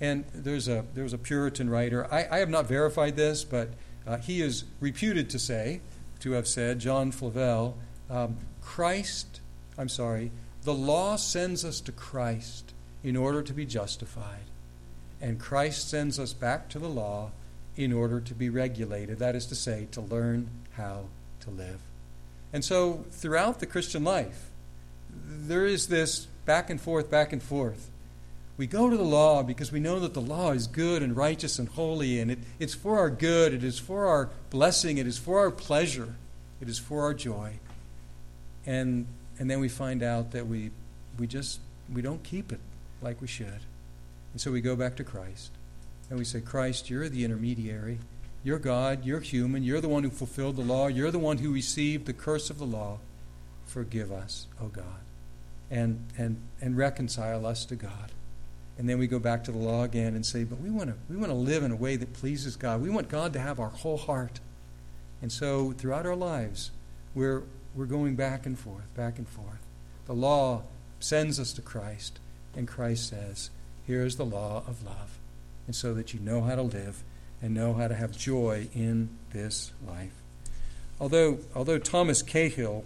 And 0.00 0.24
there's 0.34 0.68
a, 0.68 0.86
there's 0.94 1.12
a 1.12 1.18
Puritan 1.18 1.68
writer, 1.68 2.10
I, 2.10 2.26
I 2.30 2.38
have 2.38 2.48
not 2.48 2.66
verified 2.66 3.14
this, 3.14 3.44
but 3.44 3.68
uh, 4.06 4.16
he 4.16 4.40
is 4.40 4.64
reputed 4.80 5.28
to 5.30 5.38
say, 5.38 5.82
to 6.20 6.32
have 6.32 6.48
said, 6.48 6.78
John 6.78 7.12
Flavel, 7.12 7.76
um, 8.08 8.38
Christ, 8.62 9.42
I'm 9.76 9.90
sorry, 9.90 10.30
the 10.64 10.72
law 10.72 11.16
sends 11.16 11.62
us 11.62 11.78
to 11.82 11.92
Christ 11.92 12.72
in 13.04 13.18
order 13.18 13.42
to 13.42 13.52
be 13.52 13.66
justified. 13.66 14.46
And 15.20 15.38
Christ 15.38 15.90
sends 15.90 16.18
us 16.18 16.32
back 16.32 16.70
to 16.70 16.78
the 16.78 16.88
law 16.88 17.32
in 17.76 17.92
order 17.92 18.20
to 18.20 18.34
be 18.34 18.48
regulated, 18.48 19.18
that 19.18 19.34
is 19.34 19.46
to 19.46 19.54
say, 19.54 19.88
to 19.92 20.00
learn 20.00 20.48
how 20.72 21.04
to 21.40 21.50
live. 21.50 21.80
And 22.52 22.64
so, 22.64 23.04
throughout 23.10 23.60
the 23.60 23.66
Christian 23.66 24.04
life, 24.04 24.50
there 25.10 25.64
is 25.64 25.88
this 25.88 26.26
back 26.44 26.68
and 26.68 26.80
forth, 26.80 27.10
back 27.10 27.32
and 27.32 27.42
forth. 27.42 27.90
We 28.58 28.66
go 28.66 28.90
to 28.90 28.96
the 28.96 29.02
law 29.02 29.42
because 29.42 29.72
we 29.72 29.80
know 29.80 29.98
that 30.00 30.12
the 30.12 30.20
law 30.20 30.52
is 30.52 30.66
good 30.66 31.02
and 31.02 31.16
righteous 31.16 31.58
and 31.58 31.68
holy, 31.68 32.20
and 32.20 32.30
it, 32.30 32.38
it's 32.58 32.74
for 32.74 32.98
our 32.98 33.08
good, 33.08 33.54
it 33.54 33.64
is 33.64 33.78
for 33.78 34.06
our 34.06 34.28
blessing, 34.50 34.98
it 34.98 35.06
is 35.06 35.18
for 35.18 35.38
our 35.38 35.50
pleasure, 35.50 36.14
it 36.60 36.68
is 36.68 36.78
for 36.78 37.02
our 37.02 37.14
joy. 37.14 37.54
And, 38.66 39.06
and 39.38 39.50
then 39.50 39.58
we 39.58 39.68
find 39.68 40.02
out 40.02 40.32
that 40.32 40.46
we, 40.46 40.70
we 41.18 41.26
just 41.26 41.60
we 41.92 42.02
don't 42.02 42.22
keep 42.22 42.52
it 42.52 42.60
like 43.00 43.20
we 43.20 43.26
should. 43.26 43.60
And 44.32 44.40
so 44.40 44.50
we 44.50 44.60
go 44.60 44.76
back 44.76 44.96
to 44.96 45.04
Christ. 45.04 45.50
And 46.12 46.18
we 46.18 46.26
say, 46.26 46.42
Christ, 46.42 46.90
you're 46.90 47.08
the 47.08 47.24
intermediary. 47.24 47.98
You're 48.44 48.58
God. 48.58 49.02
You're 49.02 49.20
human. 49.20 49.62
You're 49.62 49.80
the 49.80 49.88
one 49.88 50.02
who 50.02 50.10
fulfilled 50.10 50.56
the 50.56 50.62
law. 50.62 50.88
You're 50.88 51.10
the 51.10 51.18
one 51.18 51.38
who 51.38 51.50
received 51.50 52.04
the 52.04 52.12
curse 52.12 52.50
of 52.50 52.58
the 52.58 52.66
law. 52.66 52.98
Forgive 53.64 54.12
us, 54.12 54.46
O 54.60 54.66
oh 54.66 54.68
God. 54.68 54.84
And, 55.70 56.04
and, 56.18 56.36
and 56.60 56.76
reconcile 56.76 57.46
us 57.46 57.64
to 57.64 57.76
God. 57.76 58.12
And 58.76 58.90
then 58.90 58.98
we 58.98 59.06
go 59.06 59.18
back 59.18 59.42
to 59.44 59.52
the 59.52 59.58
law 59.58 59.84
again 59.84 60.14
and 60.14 60.26
say, 60.26 60.44
but 60.44 60.60
we 60.60 60.68
want 60.68 60.90
to 60.90 60.96
we 61.08 61.16
want 61.16 61.30
to 61.30 61.34
live 61.34 61.62
in 61.62 61.72
a 61.72 61.76
way 61.76 61.96
that 61.96 62.12
pleases 62.12 62.56
God. 62.56 62.82
We 62.82 62.90
want 62.90 63.08
God 63.08 63.32
to 63.32 63.38
have 63.40 63.58
our 63.58 63.70
whole 63.70 63.96
heart. 63.96 64.38
And 65.22 65.32
so 65.32 65.72
throughout 65.72 66.04
our 66.04 66.14
lives, 66.14 66.72
we're 67.14 67.42
we're 67.74 67.86
going 67.86 68.16
back 68.16 68.44
and 68.44 68.58
forth, 68.58 68.94
back 68.94 69.16
and 69.16 69.26
forth. 69.26 69.64
The 70.04 70.12
law 70.12 70.64
sends 71.00 71.40
us 71.40 71.54
to 71.54 71.62
Christ, 71.62 72.18
and 72.54 72.68
Christ 72.68 73.08
says, 73.08 73.48
Here 73.86 74.04
is 74.04 74.16
the 74.16 74.26
law 74.26 74.62
of 74.68 74.84
love. 74.84 75.18
And 75.66 75.76
so 75.76 75.94
that 75.94 76.12
you 76.12 76.20
know 76.20 76.42
how 76.42 76.54
to 76.54 76.62
live 76.62 77.02
and 77.40 77.54
know 77.54 77.74
how 77.74 77.88
to 77.88 77.94
have 77.94 78.16
joy 78.16 78.68
in 78.74 79.10
this 79.30 79.72
life. 79.86 80.12
Although, 81.00 81.38
although 81.54 81.78
Thomas 81.78 82.22
Cahill 82.22 82.84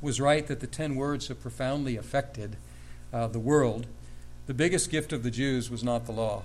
was 0.00 0.20
right 0.20 0.46
that 0.46 0.60
the 0.60 0.66
ten 0.66 0.96
words 0.96 1.28
have 1.28 1.40
profoundly 1.40 1.96
affected 1.96 2.56
uh, 3.12 3.28
the 3.28 3.38
world, 3.38 3.86
the 4.46 4.54
biggest 4.54 4.90
gift 4.90 5.12
of 5.12 5.22
the 5.22 5.30
Jews 5.30 5.70
was 5.70 5.82
not 5.82 6.06
the 6.06 6.12
law. 6.12 6.42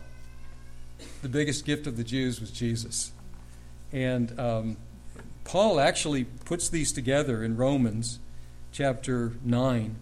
The 1.21 1.29
biggest 1.29 1.65
gift 1.65 1.88
of 1.88 1.97
the 1.97 2.03
Jews 2.03 2.39
was 2.39 2.51
Jesus. 2.51 3.12
And 3.91 4.39
um, 4.39 4.77
Paul 5.43 5.79
actually 5.79 6.23
puts 6.23 6.69
these 6.69 6.91
together 6.91 7.43
in 7.43 7.57
Romans 7.57 8.19
chapter 8.71 9.34
9, 9.43 9.95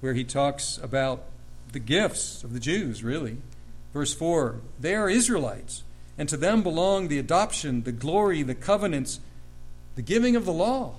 where 0.00 0.14
he 0.14 0.24
talks 0.24 0.78
about 0.82 1.24
the 1.72 1.78
gifts 1.78 2.42
of 2.42 2.52
the 2.52 2.60
Jews, 2.60 3.04
really. 3.04 3.38
Verse 3.92 4.14
4 4.14 4.56
They 4.80 4.94
are 4.94 5.10
Israelites, 5.10 5.84
and 6.18 6.28
to 6.28 6.36
them 6.36 6.62
belong 6.62 7.08
the 7.08 7.18
adoption, 7.18 7.82
the 7.82 7.92
glory, 7.92 8.42
the 8.42 8.54
covenants, 8.54 9.20
the 9.94 10.02
giving 10.02 10.36
of 10.36 10.44
the 10.44 10.52
law, 10.52 10.94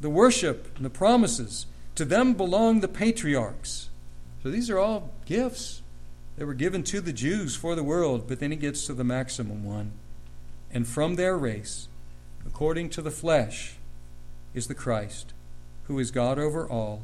the 0.00 0.10
worship, 0.10 0.76
and 0.76 0.84
the 0.84 0.90
promises. 0.90 1.66
To 1.96 2.04
them 2.04 2.34
belong 2.34 2.78
the 2.78 2.86
patriarchs. 2.86 3.90
So 4.42 4.50
these 4.50 4.70
are 4.70 4.78
all 4.78 5.10
gifts 5.26 5.82
that 6.36 6.46
were 6.46 6.54
given 6.54 6.84
to 6.84 7.00
the 7.00 7.12
Jews 7.12 7.56
for 7.56 7.74
the 7.74 7.82
world, 7.82 8.28
but 8.28 8.38
then 8.38 8.52
he 8.52 8.56
gets 8.56 8.86
to 8.86 8.94
the 8.94 9.02
maximum 9.02 9.64
one. 9.64 9.90
And 10.70 10.86
from 10.86 11.16
their 11.16 11.36
race, 11.36 11.88
according 12.46 12.90
to 12.90 13.02
the 13.02 13.10
flesh, 13.10 13.74
is 14.54 14.68
the 14.68 14.74
Christ, 14.74 15.32
who 15.84 15.98
is 15.98 16.12
God 16.12 16.38
over 16.38 16.68
all, 16.68 17.02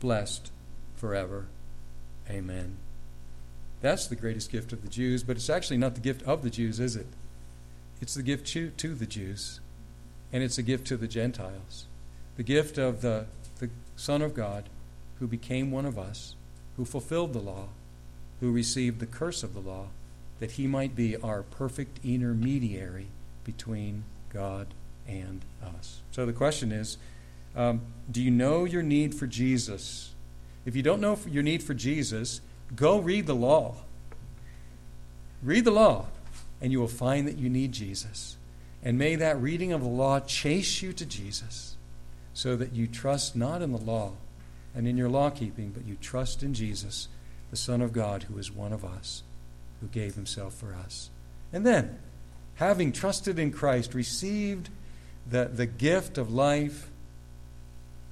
blessed 0.00 0.50
forever. 0.96 1.46
Amen. 2.30 2.78
That's 3.80 4.06
the 4.06 4.16
greatest 4.16 4.52
gift 4.52 4.72
of 4.72 4.82
the 4.82 4.88
Jews, 4.88 5.22
but 5.22 5.36
it's 5.36 5.50
actually 5.50 5.78
not 5.78 5.94
the 5.94 6.00
gift 6.00 6.22
of 6.24 6.42
the 6.42 6.50
Jews, 6.50 6.80
is 6.80 6.96
it? 6.96 7.06
It's 8.00 8.14
the 8.14 8.22
gift 8.22 8.46
to, 8.48 8.70
to 8.70 8.94
the 8.94 9.06
Jews, 9.06 9.60
and 10.32 10.42
it's 10.42 10.58
a 10.58 10.62
gift 10.62 10.86
to 10.88 10.96
the 10.96 11.08
Gentiles. 11.08 11.86
The 12.36 12.42
gift 12.42 12.78
of 12.78 13.00
the, 13.00 13.26
the 13.58 13.70
Son 13.96 14.22
of 14.22 14.34
God 14.34 14.64
who 15.18 15.26
became 15.26 15.70
one 15.70 15.86
of 15.86 15.98
us, 15.98 16.34
who 16.76 16.84
fulfilled 16.84 17.32
the 17.32 17.40
law, 17.40 17.68
who 18.40 18.50
received 18.50 19.00
the 19.00 19.06
curse 19.06 19.42
of 19.42 19.54
the 19.54 19.60
law, 19.60 19.86
that 20.40 20.52
he 20.52 20.66
might 20.66 20.96
be 20.96 21.16
our 21.16 21.42
perfect 21.42 22.00
intermediary 22.02 23.08
between 23.44 24.04
God 24.32 24.68
and 25.06 25.42
us. 25.62 26.00
So 26.10 26.24
the 26.24 26.32
question 26.32 26.72
is 26.72 26.96
um, 27.54 27.82
do 28.10 28.22
you 28.22 28.30
know 28.30 28.64
your 28.64 28.82
need 28.82 29.14
for 29.14 29.26
Jesus? 29.26 30.12
If 30.64 30.76
you 30.76 30.82
don't 30.82 31.00
know 31.00 31.18
your 31.28 31.42
need 31.42 31.62
for 31.62 31.74
Jesus, 31.74 32.40
go 32.74 32.98
read 32.98 33.26
the 33.26 33.34
law. 33.34 33.74
Read 35.42 35.64
the 35.64 35.70
law, 35.70 36.06
and 36.60 36.70
you 36.70 36.80
will 36.80 36.88
find 36.88 37.26
that 37.26 37.38
you 37.38 37.48
need 37.48 37.72
Jesus. 37.72 38.36
And 38.82 38.98
may 38.98 39.14
that 39.16 39.40
reading 39.40 39.72
of 39.72 39.82
the 39.82 39.88
law 39.88 40.20
chase 40.20 40.82
you 40.82 40.92
to 40.94 41.06
Jesus 41.06 41.76
so 42.32 42.56
that 42.56 42.72
you 42.72 42.86
trust 42.86 43.36
not 43.36 43.62
in 43.62 43.72
the 43.72 43.78
law 43.78 44.12
and 44.74 44.86
in 44.86 44.96
your 44.96 45.08
law 45.08 45.30
keeping, 45.30 45.70
but 45.70 45.84
you 45.84 45.96
trust 46.00 46.42
in 46.42 46.54
Jesus, 46.54 47.08
the 47.50 47.56
Son 47.56 47.82
of 47.82 47.92
God, 47.92 48.24
who 48.24 48.38
is 48.38 48.52
one 48.52 48.72
of 48.72 48.84
us, 48.84 49.22
who 49.80 49.88
gave 49.88 50.14
himself 50.14 50.54
for 50.54 50.74
us. 50.74 51.10
And 51.52 51.66
then, 51.66 51.98
having 52.56 52.92
trusted 52.92 53.38
in 53.38 53.50
Christ, 53.50 53.94
received 53.94 54.68
the, 55.28 55.50
the 55.52 55.66
gift 55.66 56.18
of 56.18 56.32
life, 56.32 56.88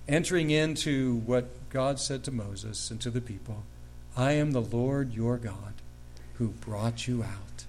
entering 0.09 0.51
into 0.51 1.17
what 1.27 1.49
God 1.71 2.01
said 2.01 2.25
to 2.25 2.33
Moses 2.33 2.91
and 2.91 3.01
to 3.03 3.11
the 3.11 3.21
people 3.21 3.63
I 4.19 4.33
am 4.33 4.51
the 4.51 4.61
Lord 4.61 5.15
your 5.15 5.37
God 5.37 5.75
who 6.35 6.49
brought 6.49 7.07
you 7.07 7.23
out. 7.23 7.65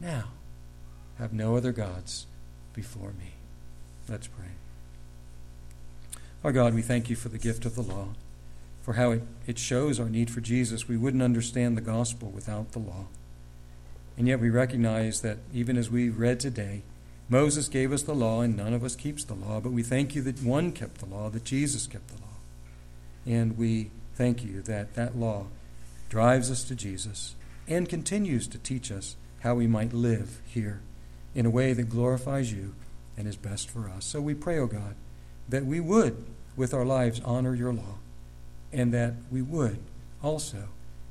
Now, 0.00 0.28
have 1.18 1.34
no 1.34 1.54
other 1.54 1.70
gods 1.70 2.26
before 2.72 3.10
me. 3.10 3.34
Let's 4.08 4.26
pray. 4.26 4.46
Our 6.42 6.50
God, 6.50 6.72
we 6.72 6.80
thank 6.80 7.10
you 7.10 7.14
for 7.14 7.28
the 7.28 7.36
gift 7.36 7.66
of 7.66 7.74
the 7.74 7.82
law, 7.82 8.08
for 8.80 8.94
how 8.94 9.10
it, 9.10 9.22
it 9.46 9.58
shows 9.58 10.00
our 10.00 10.08
need 10.08 10.30
for 10.30 10.40
Jesus. 10.40 10.88
We 10.88 10.96
wouldn't 10.96 11.22
understand 11.22 11.76
the 11.76 11.82
gospel 11.82 12.30
without 12.30 12.72
the 12.72 12.78
law. 12.78 13.04
And 14.16 14.26
yet 14.26 14.40
we 14.40 14.48
recognize 14.48 15.20
that 15.20 15.38
even 15.52 15.76
as 15.76 15.90
we 15.90 16.08
read 16.08 16.40
today, 16.40 16.84
Moses 17.28 17.68
gave 17.68 17.92
us 17.92 18.02
the 18.02 18.14
law, 18.14 18.40
and 18.40 18.56
none 18.56 18.72
of 18.72 18.82
us 18.82 18.96
keeps 18.96 19.24
the 19.24 19.34
law, 19.34 19.60
but 19.60 19.72
we 19.72 19.82
thank 19.82 20.14
you 20.14 20.22
that 20.22 20.42
one 20.42 20.72
kept 20.72 20.98
the 21.00 21.06
law, 21.06 21.28
that 21.28 21.44
Jesus 21.44 21.86
kept 21.86 22.08
the 22.08 22.20
law. 22.22 22.38
And 23.26 23.58
we 23.58 23.90
thank 24.14 24.42
you 24.42 24.62
that 24.62 24.94
that 24.94 25.18
law 25.18 25.48
drives 26.12 26.50
us 26.50 26.62
to 26.62 26.74
Jesus 26.74 27.36
and 27.66 27.88
continues 27.88 28.46
to 28.46 28.58
teach 28.58 28.92
us 28.92 29.16
how 29.40 29.54
we 29.54 29.66
might 29.66 29.94
live 29.94 30.42
here 30.44 30.82
in 31.34 31.46
a 31.46 31.50
way 31.50 31.72
that 31.72 31.88
glorifies 31.88 32.52
you 32.52 32.74
and 33.16 33.26
is 33.26 33.36
best 33.36 33.70
for 33.70 33.88
us. 33.88 34.04
So 34.04 34.20
we 34.20 34.34
pray, 34.34 34.58
O 34.58 34.64
oh 34.64 34.66
God, 34.66 34.94
that 35.48 35.64
we 35.64 35.80
would, 35.80 36.22
with 36.54 36.74
our 36.74 36.84
lives, 36.84 37.22
honor 37.24 37.54
your 37.54 37.72
law, 37.72 37.94
and 38.74 38.92
that 38.92 39.14
we 39.30 39.40
would 39.40 39.78
also, 40.22 40.68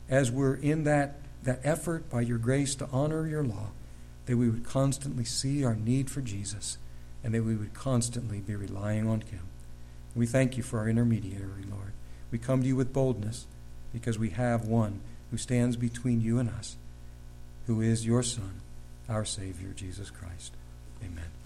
as 0.08 0.30
we're 0.30 0.54
in 0.54 0.84
that, 0.84 1.16
that 1.42 1.62
effort 1.64 2.08
by 2.08 2.22
your 2.22 2.38
grace 2.38 2.76
to 2.76 2.88
honor 2.92 3.26
your 3.26 3.44
law, 3.44 3.72
that 4.28 4.38
we 4.38 4.52
would 4.52 4.66
constantly 4.66 5.26
see 5.26 5.66
our 5.66 5.74
need 5.74 6.12
for 6.12 6.22
Jesus, 6.22 6.78
and 7.24 7.34
that 7.34 7.44
we 7.44 7.56
would 7.56 7.74
constantly 7.74 8.40
be 8.40 8.56
relying 8.56 9.10
on 9.10 9.22
him. 9.22 9.48
We 10.16 10.28
thank 10.28 10.58
you 10.58 10.62
for 10.62 10.78
our 10.78 10.88
intermediary, 10.88 11.64
Lord. 11.68 11.94
We 12.30 12.38
come 12.38 12.62
to 12.62 12.68
you 12.68 12.76
with 12.76 12.94
boldness 12.94 13.48
because 13.94 14.18
we 14.18 14.30
have 14.32 14.66
one 14.66 15.02
who 15.30 15.38
stands 15.38 15.76
between 15.76 16.22
you 16.22 16.40
and 16.40 16.50
us, 16.50 16.76
who 17.68 17.82
is 17.82 18.06
your 18.06 18.24
Son, 18.24 18.62
our 19.10 19.26
Savior, 19.26 19.70
Jesus 19.76 20.10
Christ. 20.10 20.54
Amen. 21.04 21.41